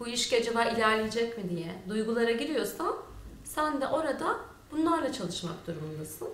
Bu 0.00 0.08
ilişki 0.08 0.36
acaba 0.36 0.64
ilerleyecek 0.64 1.38
mi 1.38 1.50
diye 1.50 1.74
duygulara 1.88 2.32
giriyorsan 2.32 2.96
sen 3.44 3.80
de 3.80 3.86
orada 3.86 4.36
bunlarla 4.72 5.12
çalışmak 5.12 5.66
durumundasın. 5.66 6.28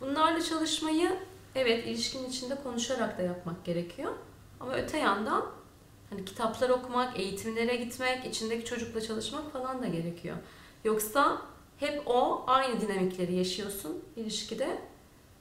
Bunlarla 0.00 0.42
çalışmayı 0.42 1.16
evet 1.54 1.86
ilişkinin 1.86 2.28
içinde 2.28 2.54
konuşarak 2.62 3.18
da 3.18 3.22
yapmak 3.22 3.64
gerekiyor. 3.64 4.12
Ama 4.60 4.74
öte 4.74 4.98
yandan 4.98 5.46
hani 6.10 6.24
kitaplar 6.24 6.70
okumak, 6.70 7.18
eğitimlere 7.18 7.76
gitmek, 7.76 8.24
içindeki 8.24 8.64
çocukla 8.64 9.00
çalışmak 9.00 9.52
falan 9.52 9.82
da 9.82 9.86
gerekiyor. 9.86 10.36
Yoksa 10.84 11.42
hep 11.80 12.02
o 12.06 12.44
aynı 12.46 12.80
dinamikleri 12.80 13.34
yaşıyorsun 13.34 14.04
ilişkide 14.16 14.78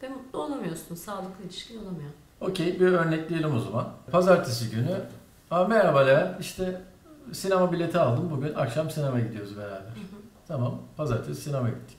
ve 0.04 0.10
mutlu 0.10 0.44
olamıyorsun. 0.44 0.96
Sağlıklı 0.96 1.44
ilişkin 1.46 1.78
olamıyor. 1.84 2.10
Okey 2.42 2.80
bir 2.80 2.86
örnekleyelim 2.88 3.56
o 3.56 3.60
zaman. 3.60 3.90
Pazartesi 4.12 4.70
günü 4.70 5.02
Aa, 5.52 5.64
merhaba 5.64 6.00
Lea 6.00 6.38
işte 6.40 6.82
sinema 7.34 7.72
bileti 7.72 8.00
aldım 8.00 8.32
bugün 8.32 8.54
akşam 8.54 8.90
sinema 8.90 9.20
gidiyoruz 9.20 9.58
beraber. 9.58 9.94
Tamam 10.48 10.82
pazartesi 10.98 11.42
sinema 11.42 11.70
gittik. 11.70 11.98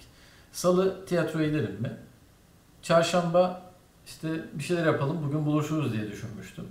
Salı 0.52 1.06
tiyatroya 1.06 1.48
gidelim 1.48 1.76
mi? 1.80 1.96
Çarşamba 2.82 3.62
işte 4.06 4.28
bir 4.52 4.62
şeyler 4.62 4.86
yapalım 4.86 5.18
bugün 5.26 5.46
buluşuruz 5.46 5.92
diye 5.92 6.10
düşünmüştüm. 6.10 6.64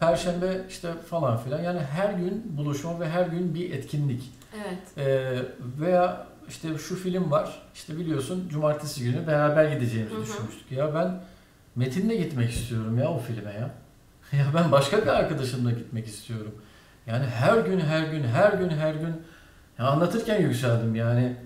Perşembe 0.00 0.64
işte 0.68 0.92
falan 1.10 1.38
filan 1.38 1.62
yani 1.62 1.80
her 1.80 2.12
gün 2.12 2.56
buluşma 2.56 3.00
ve 3.00 3.08
her 3.08 3.26
gün 3.26 3.54
bir 3.54 3.70
etkinlik. 3.72 4.32
Evet. 4.56 4.98
Ee, 4.98 5.42
veya 5.80 6.26
işte 6.48 6.78
şu 6.78 6.96
film 6.96 7.30
var 7.30 7.62
işte 7.74 7.96
biliyorsun 7.98 8.48
cumartesi 8.48 9.04
günü 9.04 9.26
beraber 9.26 9.72
gideceğimizi 9.72 10.16
düşünmüştük. 10.22 10.72
Ya 10.72 10.94
ben 10.94 11.20
Metin'le 11.76 12.18
gitmek 12.18 12.50
istiyorum 12.50 12.98
ya 12.98 13.08
o 13.10 13.18
filme 13.18 13.52
ya. 13.52 13.70
Ya 14.38 14.46
ben 14.54 14.72
başka 14.72 15.02
bir 15.02 15.06
arkadaşımla 15.06 15.70
gitmek 15.70 16.06
istiyorum. 16.06 16.54
Yani 17.06 17.26
her 17.26 17.58
gün 17.58 17.80
her 17.80 18.06
gün 18.06 18.24
her 18.24 18.52
gün 18.52 18.68
her 18.68 18.94
gün 18.94 19.22
ya 19.78 19.84
anlatırken 19.86 20.42
yükseldim 20.42 20.94
yani 20.94 21.36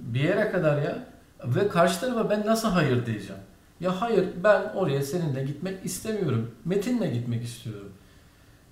bir 0.00 0.20
yere 0.20 0.50
kadar 0.50 0.82
ya 0.82 0.98
ve 1.44 1.68
karşı 1.68 2.00
tarafa 2.00 2.30
ben 2.30 2.46
nasıl 2.46 2.68
hayır 2.68 3.06
diyeceğim. 3.06 3.42
Ya 3.80 4.00
hayır 4.00 4.28
ben 4.44 4.62
oraya 4.74 5.02
seninle 5.02 5.44
gitmek 5.44 5.84
istemiyorum. 5.86 6.50
Metin'le 6.64 7.12
gitmek 7.12 7.44
istiyorum. 7.44 7.92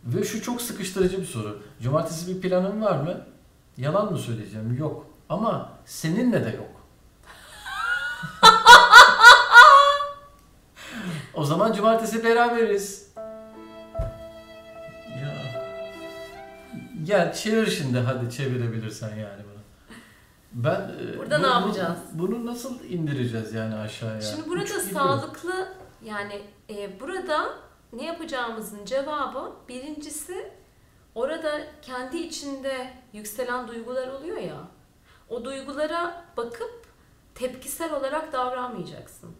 Ve 0.05 0.25
şu 0.25 0.43
çok 0.43 0.63
sıkıştırıcı 0.63 1.21
bir 1.21 1.27
soru. 1.27 1.63
Cumartesi 1.83 2.37
bir 2.37 2.41
planın 2.41 2.81
var 2.81 3.01
mı? 3.01 3.21
Yalan 3.77 4.13
mı 4.13 4.19
söyleyeceğim? 4.19 4.77
Yok. 4.79 5.07
Ama 5.35 5.69
seninle 5.85 6.45
de 6.45 6.49
yok. 6.57 6.71
o 11.35 11.45
zaman 11.45 11.73
cumartesi 11.73 12.25
beraberiz. 12.25 13.13
Ya. 15.07 15.35
Gel 17.03 17.33
çevir 17.33 17.67
şimdi 17.67 17.99
hadi 17.99 18.31
çevirebilirsen 18.31 19.09
yani 19.17 19.43
bunu. 19.45 19.63
Ben 20.53 20.81
e, 21.15 21.19
Burada 21.19 21.39
ne 21.39 21.45
bu- 21.45 21.49
bu- 21.49 21.53
yapacağız? 21.53 21.99
Bunu 22.13 22.47
nasıl 22.47 22.85
indireceğiz 22.85 23.55
yani 23.55 23.75
aşağıya? 23.75 24.21
Şimdi 24.21 24.49
burada 24.49 24.65
gidiyor. 24.65 24.83
sağlıklı 24.93 25.69
yani 26.05 26.43
e, 26.71 27.01
burada 27.01 27.49
ne 27.93 28.05
yapacağımızın 28.05 28.85
cevabı 28.85 29.53
birincisi 29.69 30.53
orada 31.15 31.61
kendi 31.83 32.17
içinde 32.17 32.91
yükselen 33.13 33.69
duygular 33.69 34.09
oluyor 34.09 34.37
ya. 34.37 34.57
O 35.29 35.45
duygulara 35.45 36.25
bakıp 36.37 36.85
tepkisel 37.35 37.93
olarak 37.95 38.33
davranmayacaksın. 38.33 39.31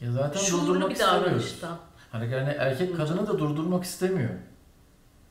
Ya 0.00 0.12
zaten 0.12 0.40
Şuurlu 0.40 0.66
durdurmak 0.66 0.90
bir 0.90 0.98
davranışta. 0.98 1.78
Hani 2.12 2.32
yani 2.32 2.54
erkek 2.58 2.96
kadını 2.96 3.26
da 3.26 3.38
durdurmak 3.38 3.84
istemiyor. 3.84 4.30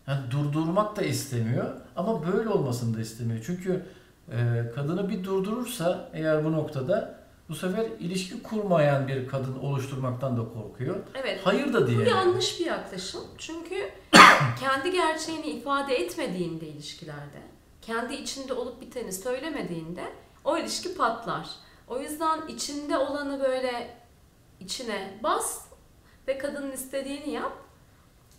Yani 0.07 0.31
durdurmak 0.31 0.95
da 0.95 1.01
istemiyor 1.01 1.73
ama 1.95 2.27
böyle 2.33 2.49
olmasını 2.49 2.97
da 2.97 3.01
istemiyor. 3.01 3.43
Çünkü 3.45 3.85
e, 4.31 4.71
kadını 4.75 5.09
bir 5.09 5.23
durdurursa 5.23 6.09
eğer 6.13 6.45
bu 6.45 6.51
noktada 6.51 7.19
bu 7.49 7.55
sefer 7.55 7.85
ilişki 7.99 8.43
kurmayan 8.43 9.07
bir 9.07 9.27
kadın 9.27 9.59
oluşturmaktan 9.59 10.37
da 10.37 10.41
korkuyor. 10.53 10.95
Evet. 11.15 11.39
Hayır 11.43 11.73
da 11.73 11.81
Bu 11.81 11.87
diye. 11.87 12.09
yanlış 12.09 12.59
bir 12.59 12.65
yaklaşım. 12.65 13.21
Çünkü 13.37 13.75
kendi 14.59 14.91
gerçeğini 14.91 15.45
ifade 15.47 15.95
etmediğinde 15.95 16.67
ilişkilerde, 16.67 17.41
kendi 17.81 18.13
içinde 18.15 18.53
olup 18.53 18.81
biteni 18.81 19.13
söylemediğinde 19.13 20.13
o 20.43 20.57
ilişki 20.57 20.95
patlar. 20.95 21.49
O 21.87 21.99
yüzden 21.99 22.47
içinde 22.47 22.97
olanı 22.97 23.39
böyle 23.39 23.97
içine 24.59 25.19
bas 25.23 25.65
ve 26.27 26.37
kadının 26.37 26.71
istediğini 26.71 27.29
yap. 27.29 27.57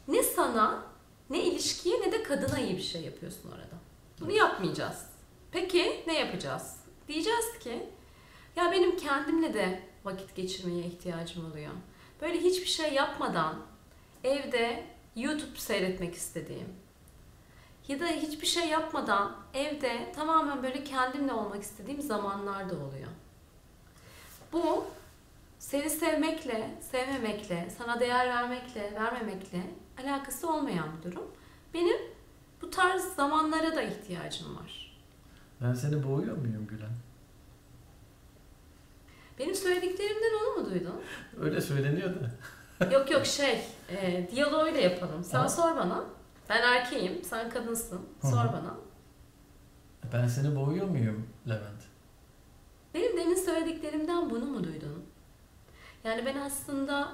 Ne 0.09 0.23
sana, 0.23 0.83
ne 1.31 1.43
ilişkiye 1.43 2.01
ne 2.01 2.13
de 2.13 2.23
kadına 2.23 2.59
iyi 2.59 2.77
bir 2.77 2.83
şey 2.83 3.03
yapıyorsun 3.03 3.51
orada. 3.51 3.77
Bunu 4.21 4.33
yapmayacağız. 4.33 5.07
Peki 5.53 6.03
ne 6.07 6.19
yapacağız? 6.19 6.77
Diyeceğiz 7.09 7.59
ki 7.61 7.87
ya 8.57 8.73
benim 8.73 8.97
kendimle 8.97 9.55
de 9.55 9.83
vakit 10.05 10.37
geçirmeye 10.37 10.85
ihtiyacım 10.87 11.51
oluyor. 11.51 11.73
Böyle 12.21 12.41
hiçbir 12.41 12.67
şey 12.67 12.95
yapmadan 12.95 13.57
evde 14.25 14.85
YouTube 15.17 15.59
seyretmek 15.59 16.15
istediğim 16.15 16.69
ya 17.91 18.01
da 18.01 18.07
hiçbir 18.07 18.47
şey 18.47 18.69
yapmadan 18.69 19.33
evde 19.55 20.13
tamamen 20.17 20.63
böyle 20.63 20.85
kendimle 20.85 21.33
olmak 21.33 21.63
istediğim 21.63 22.03
zamanlar 22.03 22.71
da 22.71 22.75
oluyor. 22.75 23.09
Bu 24.53 24.85
seni 25.59 25.91
sevmekle, 25.91 26.71
sevmemekle, 26.91 27.71
sana 27.79 28.01
değer 28.01 28.29
vermekle, 28.29 28.93
vermemekle 28.95 29.63
alakası 30.03 30.53
olmayan 30.53 30.89
bir 30.99 31.11
durum. 31.11 31.25
Benim 31.75 31.97
bu 32.63 32.71
tarz 32.71 33.03
zamanlara 33.03 33.77
da 33.77 33.83
ihtiyacım 33.83 34.57
var. 34.57 34.97
Ben 35.63 35.75
seni 35.75 36.05
boğuyor 36.05 36.37
muyum 36.37 36.67
Gülen? 36.67 36.93
Benim 39.39 39.55
söylediklerimden 39.55 40.33
onu 40.43 40.61
mu 40.63 40.71
duydun? 40.71 41.01
Öyle 41.41 41.61
söyleniyor 41.61 42.11
da. 42.81 42.85
yok 42.93 43.11
yok 43.11 43.27
şey, 43.27 43.65
e, 43.89 44.29
diyaloğuyla 44.31 44.81
yapalım. 44.81 45.25
Sen 45.25 45.39
Ama- 45.39 45.49
sor 45.49 45.77
bana. 45.77 46.20
Ben 46.51 46.63
erkeğim, 46.63 47.25
sen 47.25 47.51
kadınsın. 47.51 48.01
Sor 48.23 48.37
Hı 48.37 48.49
hı. 48.49 48.53
bana. 48.53 48.75
Ben 50.13 50.27
seni 50.29 50.57
boğuyor 50.57 50.89
muyum 50.89 51.27
Levent? 51.49 51.83
Benim 52.95 53.17
demin 53.17 53.35
söylediklerimden 53.35 54.31
bunu 54.31 54.45
mu 54.45 54.65
duydun? 54.65 55.05
Yani 56.05 56.27
ben 56.27 56.37
aslında 56.37 57.13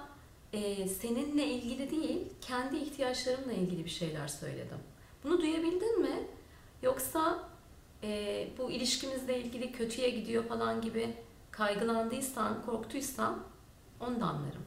e, 0.52 0.88
seninle 0.88 1.46
ilgili 1.46 1.90
değil, 1.90 2.28
kendi 2.40 2.76
ihtiyaçlarımla 2.76 3.52
ilgili 3.52 3.84
bir 3.84 3.90
şeyler 3.90 4.28
söyledim. 4.28 4.78
Bunu 5.24 5.40
duyabildin 5.40 6.02
mi? 6.02 6.26
Yoksa 6.82 7.48
e, 8.02 8.48
bu 8.58 8.70
ilişkimizle 8.70 9.42
ilgili 9.42 9.72
kötüye 9.72 10.10
gidiyor 10.10 10.44
falan 10.44 10.80
gibi 10.80 11.14
kaygılandıysan, 11.50 12.62
korktuysan 12.66 13.38
onu 14.00 14.20
da 14.20 14.24
anlarım. 14.24 14.62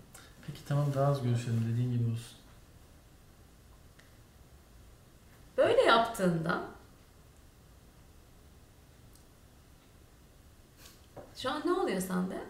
Peki 0.48 0.60
tamam 0.68 0.86
daha 0.96 1.12
az 1.12 1.24
görüşelim 1.24 1.66
dediğin 1.74 1.92
gibi 1.92 2.12
olsun. 2.12 2.39
Böyle 5.60 5.82
yaptığında 5.82 6.62
şu 11.36 11.52
an 11.52 11.62
ne 11.66 11.72
oluyor 11.72 12.02
sende? 12.02 12.44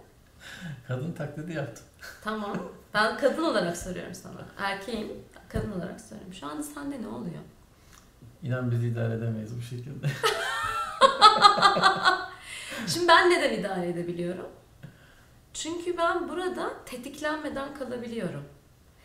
Kadın 0.87 1.11
taklidi 1.11 1.53
yaptım. 1.53 1.85
Tamam. 2.23 2.57
Ben 2.93 3.17
kadın 3.17 3.43
olarak 3.43 3.77
soruyorum 3.77 4.13
sana. 4.13 4.45
Erkeğim, 4.57 5.11
kadın 5.49 5.71
olarak 5.71 6.01
soruyorum. 6.01 6.33
Şu 6.33 6.47
anda 6.47 6.63
sende 6.63 7.01
ne 7.01 7.07
oluyor? 7.07 7.41
İnan 8.43 8.71
biz 8.71 8.83
idare 8.83 9.13
edemeyiz 9.13 9.57
bu 9.57 9.61
şekilde. 9.61 10.07
Şimdi 12.87 13.07
ben 13.07 13.29
neden 13.29 13.53
idare 13.53 13.89
edebiliyorum? 13.89 14.49
Çünkü 15.53 15.97
ben 15.97 16.29
burada 16.29 16.73
tetiklenmeden 16.85 17.73
kalabiliyorum. 17.73 18.43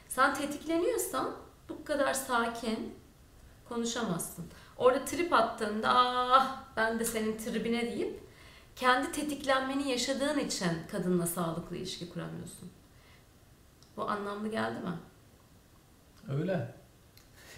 Sen 0.08 0.34
tetikleniyorsan 0.34 1.30
bu 1.68 1.84
kadar 1.84 2.14
sakin 2.14 3.03
konuşamazsın. 3.68 4.44
Orada 4.76 5.04
trip 5.04 5.32
attığında 5.32 5.88
ah 5.94 6.56
ben 6.76 6.98
de 6.98 7.04
senin 7.04 7.36
tribine 7.38 7.82
deyip 7.82 8.20
kendi 8.76 9.12
tetiklenmeni 9.12 9.90
yaşadığın 9.90 10.38
için 10.38 10.70
kadınla 10.92 11.26
sağlıklı 11.26 11.76
ilişki 11.76 12.10
kuramıyorsun. 12.10 12.70
Bu 13.96 14.10
anlamlı 14.10 14.48
geldi 14.48 14.80
mi? 14.80 14.92
Öyle. 16.38 16.74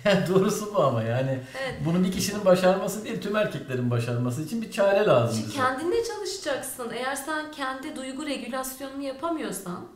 Yani 0.04 0.28
doğrusu 0.28 0.74
bu 0.74 0.82
ama 0.82 1.02
yani 1.02 1.40
Evet. 1.62 1.74
bunu 1.84 2.04
bir 2.04 2.12
kişinin 2.12 2.44
başarması 2.44 3.04
değil 3.04 3.22
tüm 3.22 3.36
erkeklerin 3.36 3.90
başarması 3.90 4.42
için 4.42 4.62
bir 4.62 4.70
çare 4.70 5.06
lazım 5.06 5.34
Şimdi 5.36 5.48
bize. 5.48 5.56
kendinle 5.58 6.04
çalışacaksın. 6.04 6.90
Eğer 6.94 7.14
sen 7.16 7.52
kendi 7.52 7.96
duygu 7.96 8.26
regülasyonunu 8.26 9.02
yapamıyorsan, 9.02 9.86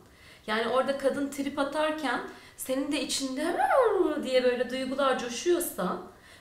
Yani 0.47 0.67
orada 0.67 0.97
kadın 0.97 1.29
trip 1.29 1.59
atarken 1.59 2.21
senin 2.65 2.91
de 2.91 3.01
içinde 3.01 3.57
diye 4.23 4.43
böyle 4.43 4.69
duygular 4.69 5.19
coşuyorsa 5.19 5.97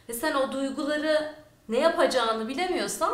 ve 0.08 0.12
sen 0.12 0.34
o 0.34 0.52
duyguları 0.52 1.32
ne 1.68 1.78
yapacağını 1.78 2.48
bilemiyorsan 2.48 3.12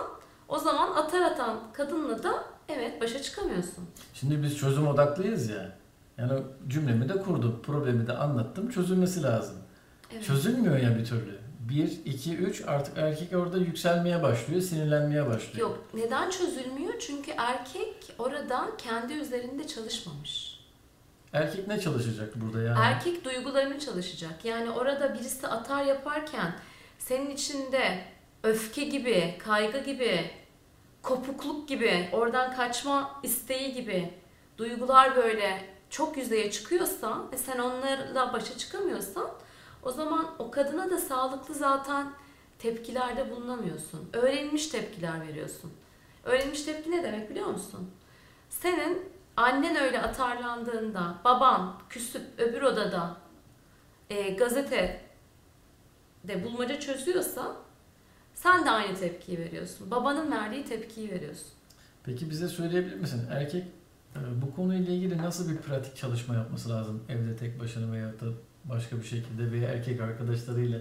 o 0.49 0.59
zaman 0.59 0.92
atar 0.92 1.23
atan 1.23 1.59
kadınla 1.73 2.23
da 2.23 2.45
evet 2.69 3.01
başa 3.01 3.23
çıkamıyorsun. 3.23 3.85
Şimdi 4.14 4.42
biz 4.42 4.59
çözüm 4.59 4.87
odaklıyız 4.88 5.51
ya. 5.51 5.77
Yani 6.19 6.42
cümlemi 6.69 7.09
de 7.09 7.23
kurdum, 7.23 7.62
problemi 7.62 8.07
de 8.07 8.12
anlattım, 8.12 8.71
çözülmesi 8.71 9.23
lazım. 9.23 9.57
Evet. 10.12 10.25
Çözülmüyor 10.25 10.79
ya 10.79 10.99
bir 10.99 11.05
türlü. 11.05 11.38
1, 11.61 12.05
2, 12.05 12.37
3 12.37 12.64
artık 12.66 12.99
erkek 12.99 13.33
orada 13.35 13.59
yükselmeye 13.59 14.23
başlıyor, 14.23 14.61
sinirlenmeye 14.61 15.27
başlıyor. 15.27 15.69
Yok 15.69 15.85
neden 15.95 16.31
çözülmüyor? 16.31 16.95
Çünkü 16.99 17.31
erkek 17.37 18.14
orada 18.19 18.69
kendi 18.79 19.12
üzerinde 19.12 19.66
çalışmamış. 19.66 20.56
Erkek 21.37 21.68
ne 21.68 21.81
çalışacak 21.81 22.33
burada 22.37 22.62
yani? 22.62 22.79
Erkek 22.83 23.25
duygularını 23.25 23.79
çalışacak. 23.79 24.44
Yani 24.44 24.70
orada 24.70 25.14
birisi 25.14 25.49
atar 25.49 25.85
yaparken 25.85 26.55
senin 26.99 27.31
içinde 27.31 28.05
öfke 28.42 28.85
gibi, 28.85 29.38
kaygı 29.38 29.79
gibi, 29.79 30.31
kopukluk 31.03 31.68
gibi, 31.68 32.09
oradan 32.12 32.57
kaçma 32.57 33.20
isteği 33.22 33.75
gibi 33.75 34.14
duygular 34.59 35.16
böyle 35.16 35.64
çok 35.90 36.16
yüzeye 36.16 36.51
çıkıyorsa 36.51 37.22
ve 37.33 37.38
sen 37.38 37.59
onlarla 37.59 38.33
başa 38.33 38.59
çıkamıyorsan 38.59 39.31
o 39.83 39.92
zaman 39.92 40.27
o 40.38 40.51
kadına 40.51 40.90
da 40.90 40.99
sağlıklı 40.99 41.55
zaten 41.55 42.07
tepkilerde 42.59 43.31
bulunamıyorsun. 43.31 44.11
Öğrenilmiş 44.12 44.66
tepkiler 44.66 45.29
veriyorsun. 45.29 45.72
Öğrenilmiş 46.25 46.62
tepki 46.62 46.90
ne 46.90 47.03
demek 47.03 47.31
biliyor 47.31 47.46
musun? 47.46 47.90
Senin 48.51 49.16
annen 49.37 49.77
öyle 49.77 50.03
atarlandığında, 50.03 51.14
baban 51.25 51.75
küsüp 51.88 52.22
öbür 52.38 52.62
odada 52.62 53.16
e, 54.11 54.31
gazete 54.31 55.01
de 56.25 56.44
bulmaca 56.44 56.81
çözüyorsa 56.81 57.57
sen 58.35 58.66
de 58.66 58.70
aynı 58.70 58.96
tepkiyi 58.96 59.38
veriyorsun. 59.38 59.90
Babanın 59.90 60.31
verdiği 60.33 60.64
tepkiyi 60.64 61.11
veriyorsun. 61.11 61.49
Peki 62.05 62.31
bize 62.31 62.49
söyleyebilir 62.49 62.96
misin? 62.96 63.22
Erkek 63.31 63.64
e, 64.16 64.42
bu 64.42 64.55
konuyla 64.57 64.94
ilgili 64.94 65.18
nasıl 65.18 65.51
bir 65.51 65.57
pratik 65.57 65.96
çalışma 65.96 66.35
yapması 66.35 66.70
lazım? 66.70 67.05
Evde 67.09 67.37
tek 67.37 67.61
başına 67.61 67.92
veya 67.92 68.07
da 68.09 68.27
başka 68.64 68.96
bir 68.96 69.05
şekilde 69.05 69.53
veya 69.53 69.68
erkek 69.68 70.01
arkadaşlarıyla. 70.01 70.81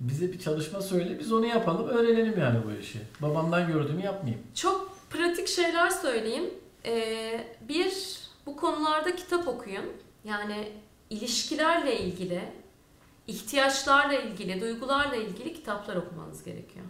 Bize 0.00 0.32
bir 0.32 0.38
çalışma 0.38 0.80
söyle, 0.80 1.18
biz 1.18 1.32
onu 1.32 1.46
yapalım, 1.46 1.88
öğrenelim 1.88 2.40
yani 2.40 2.58
bu 2.66 2.72
işi. 2.80 3.00
Babamdan 3.22 3.66
gördüğümü 3.66 4.02
yapmayayım. 4.02 4.46
Çok 4.54 4.96
pratik 5.10 5.48
şeyler 5.48 5.90
söyleyeyim. 5.90 6.44
Ee, 6.88 7.56
bir, 7.60 8.18
bu 8.46 8.56
konularda 8.56 9.16
kitap 9.16 9.48
okuyun. 9.48 9.86
Yani 10.24 10.72
ilişkilerle 11.10 11.98
ilgili, 12.00 12.42
ihtiyaçlarla 13.26 14.14
ilgili, 14.14 14.60
duygularla 14.60 15.16
ilgili 15.16 15.54
kitaplar 15.54 15.96
okumanız 15.96 16.44
gerekiyor. 16.44 16.86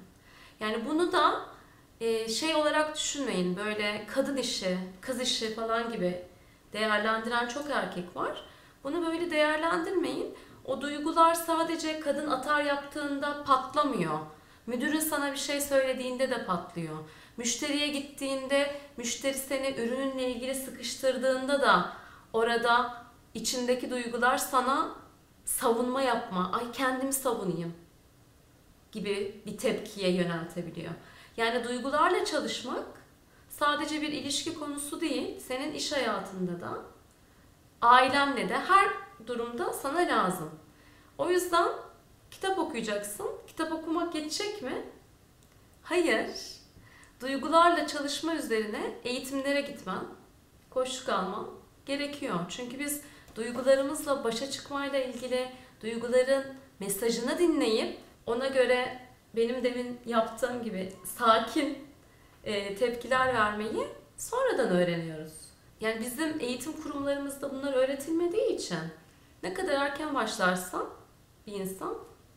Yani 0.60 0.86
bunu 0.88 1.12
da 1.12 1.46
e, 2.00 2.28
şey 2.28 2.54
olarak 2.54 2.96
düşünmeyin. 2.96 3.56
Böyle 3.56 4.06
kadın 4.14 4.36
işi, 4.36 4.78
kız 5.00 5.20
işi 5.20 5.54
falan 5.54 5.92
gibi 5.92 6.22
değerlendiren 6.72 7.48
çok 7.48 7.70
erkek 7.70 8.16
var. 8.16 8.44
Bunu 8.84 9.06
böyle 9.06 9.30
değerlendirmeyin. 9.30 10.34
O 10.64 10.80
duygular 10.80 11.34
sadece 11.34 12.00
kadın 12.00 12.30
atar 12.30 12.64
yaptığında 12.64 13.44
patlamıyor. 13.44 14.18
Müdürün 14.66 15.00
sana 15.00 15.32
bir 15.32 15.38
şey 15.38 15.60
söylediğinde 15.60 16.30
de 16.30 16.44
patlıyor. 16.44 16.96
Müşteriye 17.38 17.88
gittiğinde 17.88 18.80
müşteri 18.96 19.34
seni 19.34 19.74
ürününle 19.80 20.30
ilgili 20.30 20.54
sıkıştırdığında 20.54 21.62
da 21.62 21.92
orada 22.32 23.04
içindeki 23.34 23.90
duygular 23.90 24.38
sana 24.38 24.94
savunma 25.44 26.02
yapma, 26.02 26.52
ay 26.52 26.72
kendimi 26.72 27.12
savunayım 27.12 27.74
gibi 28.92 29.42
bir 29.46 29.58
tepkiye 29.58 30.10
yöneltebiliyor. 30.10 30.92
Yani 31.36 31.64
duygularla 31.64 32.24
çalışmak 32.24 32.86
sadece 33.48 34.02
bir 34.02 34.12
ilişki 34.12 34.54
konusu 34.54 35.00
değil, 35.00 35.40
senin 35.40 35.72
iş 35.72 35.92
hayatında 35.92 36.60
da, 36.60 36.78
ailemle 37.82 38.48
de 38.48 38.58
her 38.58 38.88
durumda 39.26 39.72
sana 39.72 39.98
lazım. 39.98 40.50
O 41.18 41.30
yüzden 41.30 41.68
kitap 42.30 42.58
okuyacaksın. 42.58 43.26
Kitap 43.46 43.72
okumak 43.72 44.14
yetecek 44.14 44.62
mi? 44.62 44.82
Hayır. 45.82 46.57
Duygularla 47.20 47.86
çalışma 47.86 48.34
üzerine 48.34 48.94
eğitimlere 49.04 49.60
gitmen, 49.60 50.04
koşuk 50.70 51.08
alman 51.08 51.46
gerekiyor. 51.86 52.34
Çünkü 52.48 52.78
biz 52.78 53.02
duygularımızla 53.34 54.24
başa 54.24 54.50
çıkmayla 54.50 54.98
ilgili 54.98 55.48
duyguların 55.82 56.44
mesajını 56.80 57.38
dinleyip 57.38 57.98
ona 58.26 58.46
göre 58.46 59.00
benim 59.36 59.64
demin 59.64 60.00
yaptığım 60.06 60.62
gibi 60.64 60.92
sakin 61.04 61.78
e, 62.44 62.74
tepkiler 62.76 63.34
vermeyi 63.34 63.88
sonradan 64.16 64.68
öğreniyoruz. 64.68 65.32
Yani 65.80 66.00
bizim 66.00 66.40
eğitim 66.40 66.72
kurumlarımızda 66.82 67.50
bunlar 67.50 67.72
öğretilmediği 67.72 68.56
için 68.56 68.78
ne 69.42 69.54
kadar 69.54 69.72
erken 69.72 70.14
başlarsa 70.14 70.86
bir 71.46 71.52
insan 71.52 71.94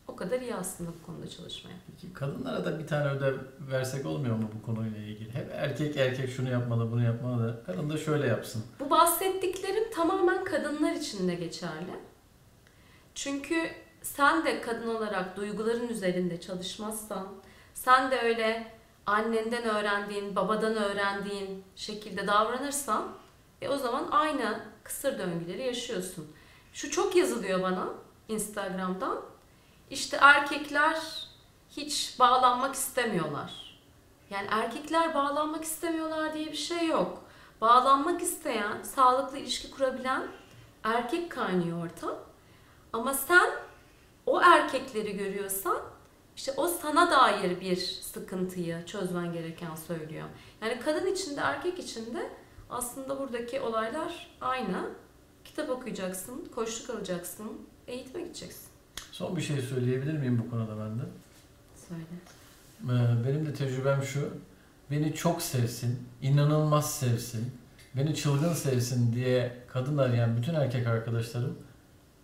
o 0.08 0.16
kadar 0.16 0.42
iyi 0.42 0.56
aslında 0.56 0.90
bu 1.02 1.06
konuda 1.06 1.30
çalışmaya. 1.30 1.76
Peki 1.88 2.14
kadınlara 2.14 2.66
da 2.66 2.80
bir 2.80 2.88
tane 2.88 3.10
ödev 3.10 3.38
versek 3.72 4.06
olmuyor 4.06 4.36
mu 4.36 4.50
bu 4.60 4.66
konuyla 4.66 5.00
ilgili? 5.00 5.34
Hep 5.34 5.52
erkek 5.54 5.98
erkek 5.98 6.30
şunu 6.30 6.50
yapmalı, 6.50 6.92
bunu 6.92 7.04
yapmalı 7.04 7.48
da 7.48 7.64
kadın 7.64 7.90
da 7.90 7.98
şöyle 7.98 8.28
yapsın. 8.28 8.64
Bu 8.80 8.90
bahsettiklerim 8.90 9.92
tamamen 9.92 10.44
kadınlar 10.44 10.92
için 10.92 11.28
de 11.28 11.36
geçerli. 11.36 12.00
Çünkü 13.16 13.56
sen 14.02 14.46
de 14.46 14.62
kadın 14.62 14.96
olarak 14.96 15.38
duyguların 15.38 15.88
üzerinde 15.88 16.42
çalışmazsan, 16.42 17.28
sen 17.74 18.12
de 18.12 18.20
öyle 18.22 18.72
annenden 19.06 19.64
öğrendiğin, 19.64 20.36
babadan 20.36 20.76
öğrendiğin 20.76 21.64
şekilde 21.76 22.28
davranırsan, 22.28 23.08
e 23.62 23.70
o 23.70 23.78
zaman 23.78 24.08
aynı 24.12 24.60
kısır 24.84 25.20
döngüleri 25.20 25.62
yaşıyorsun. 25.66 26.28
Şu 26.74 26.92
çok 26.92 27.16
yazılıyor 27.16 27.62
bana 27.62 27.90
Instagram'dan. 28.28 29.31
İşte 29.92 30.18
erkekler 30.22 31.28
hiç 31.70 32.20
bağlanmak 32.20 32.76
istemiyorlar. 32.76 33.80
Yani 34.30 34.48
erkekler 34.52 35.16
bağlanmak 35.16 35.64
istemiyorlar 35.64 36.34
diye 36.34 36.46
bir 36.46 36.58
şey 36.58 36.88
yok. 36.88 37.24
Bağlanmak 37.62 38.22
isteyen, 38.22 38.84
sağlıklı 38.84 39.38
ilişki 39.38 39.72
kurabilen 39.72 40.28
erkek 40.84 41.32
kaynıyor 41.32 41.86
ortam. 41.86 42.16
Ama 42.94 43.14
sen 43.14 43.50
o 44.26 44.42
erkekleri 44.42 45.18
görüyorsan 45.18 45.78
işte 46.36 46.54
o 46.58 46.68
sana 46.68 47.12
dair 47.12 47.62
bir 47.62 47.78
sıkıntıyı 48.02 48.86
çözmen 48.86 49.34
gereken 49.34 49.76
söylüyor. 49.76 50.28
Yani 50.62 50.80
kadın 50.80 51.06
içinde 51.06 51.42
erkek 51.42 51.80
içinde 51.80 52.30
aslında 52.70 53.20
buradaki 53.20 53.62
olaylar 53.62 54.38
aynı. 54.42 54.90
Kitap 55.44 55.70
okuyacaksın, 55.70 56.50
koşluk 56.56 56.90
alacaksın, 56.90 57.68
eğitime 57.88 58.22
gideceksin. 58.22 58.71
Son 59.12 59.38
bir 59.38 59.42
şey 59.42 59.62
söyleyebilir 59.62 60.14
miyim 60.14 60.44
bu 60.46 60.52
konuda 60.52 60.72
ben 60.86 61.00
de? 61.00 61.04
Söyle. 61.88 62.04
Ee, 62.84 63.28
Benim 63.28 63.46
de 63.46 63.54
tecrübem 63.54 64.04
şu. 64.04 64.30
Beni 64.92 65.14
çok 65.16 65.42
sevsin, 65.42 66.00
inanılmaz 66.22 66.94
sevsin, 66.94 67.52
beni 67.96 68.16
çılgın 68.16 68.54
sevsin 68.54 69.14
diye 69.14 69.58
kadın 69.68 69.98
arayan 69.98 70.38
bütün 70.38 70.54
erkek 70.54 70.88
arkadaşlarım 70.88 71.58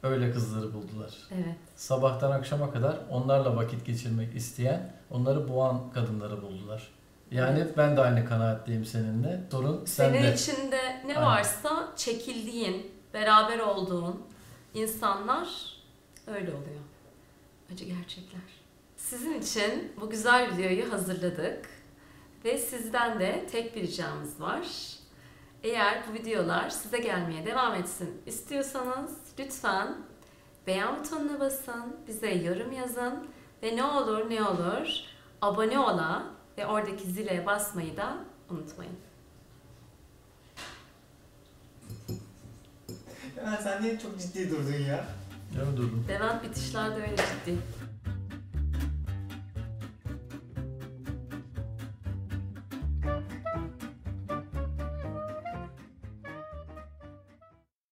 öyle 0.04 0.32
kızları 0.32 0.74
buldular. 0.74 1.14
Evet. 1.36 1.56
Sabahtan 1.76 2.32
akşama 2.32 2.72
kadar 2.72 2.98
onlarla 3.10 3.56
vakit 3.56 3.86
geçirmek 3.86 4.36
isteyen, 4.36 4.94
onları 5.12 5.50
boğan 5.50 5.82
kadınları 5.94 6.42
buldular. 6.42 6.88
Yani 7.32 7.68
ben 7.78 7.98
de 7.98 8.02
aynı 8.02 8.26
kanaatteyim 8.26 8.86
seninle. 8.86 9.44
Sorun 9.52 9.86
Senin 9.86 10.14
sende. 10.14 10.34
içinde 10.34 11.02
ne 11.06 11.16
Aynen. 11.18 11.22
varsa 11.26 11.88
çekildiğin, 11.96 12.92
beraber 13.14 13.60
olduğun 13.60 14.22
insanlar 14.74 15.48
öyle 16.28 16.50
oluyor. 16.52 16.82
Acı 17.74 17.86
gerçekler. 17.86 18.42
Sizin 18.98 19.42
için 19.42 19.92
bu 20.02 20.10
güzel 20.10 20.54
videoyu 20.54 20.94
hazırladık. 20.94 21.70
Ve 22.46 22.58
sizden 22.58 23.20
de 23.20 23.48
tek 23.52 23.76
bir 23.76 23.82
ricamız 23.82 24.42
var. 24.42 24.68
Eğer 25.64 26.04
bu 26.10 26.14
videolar 26.14 26.70
size 26.70 26.98
gelmeye 26.98 27.46
devam 27.46 27.76
etsin 27.76 28.22
istiyorsanız 28.26 29.12
lütfen 29.40 29.96
beğen 30.68 31.00
butonuna 31.00 31.40
basın, 31.40 31.96
bize 32.08 32.30
yorum 32.30 32.72
yazın 32.72 33.28
ve 33.64 33.76
ne 33.76 33.84
olur 33.84 34.30
ne 34.30 34.44
olur 34.44 34.88
abone 35.42 35.80
ola 35.80 36.24
ve 36.58 36.66
oradaki 36.66 37.12
zile 37.12 37.46
basmayı 37.46 37.98
da 37.98 38.18
unutmayın. 38.50 38.96
Ya 43.38 43.58
sen 43.64 43.84
niye 43.84 44.00
çok 44.00 44.20
ciddi 44.20 44.52
durdun 44.52 44.74
ya? 44.74 45.08
Ya 45.56 45.78
durdum. 45.78 46.06
Levent 46.10 46.44
bitişlerde 46.44 46.96
öyle 46.96 47.16
ciddi. 47.16 47.58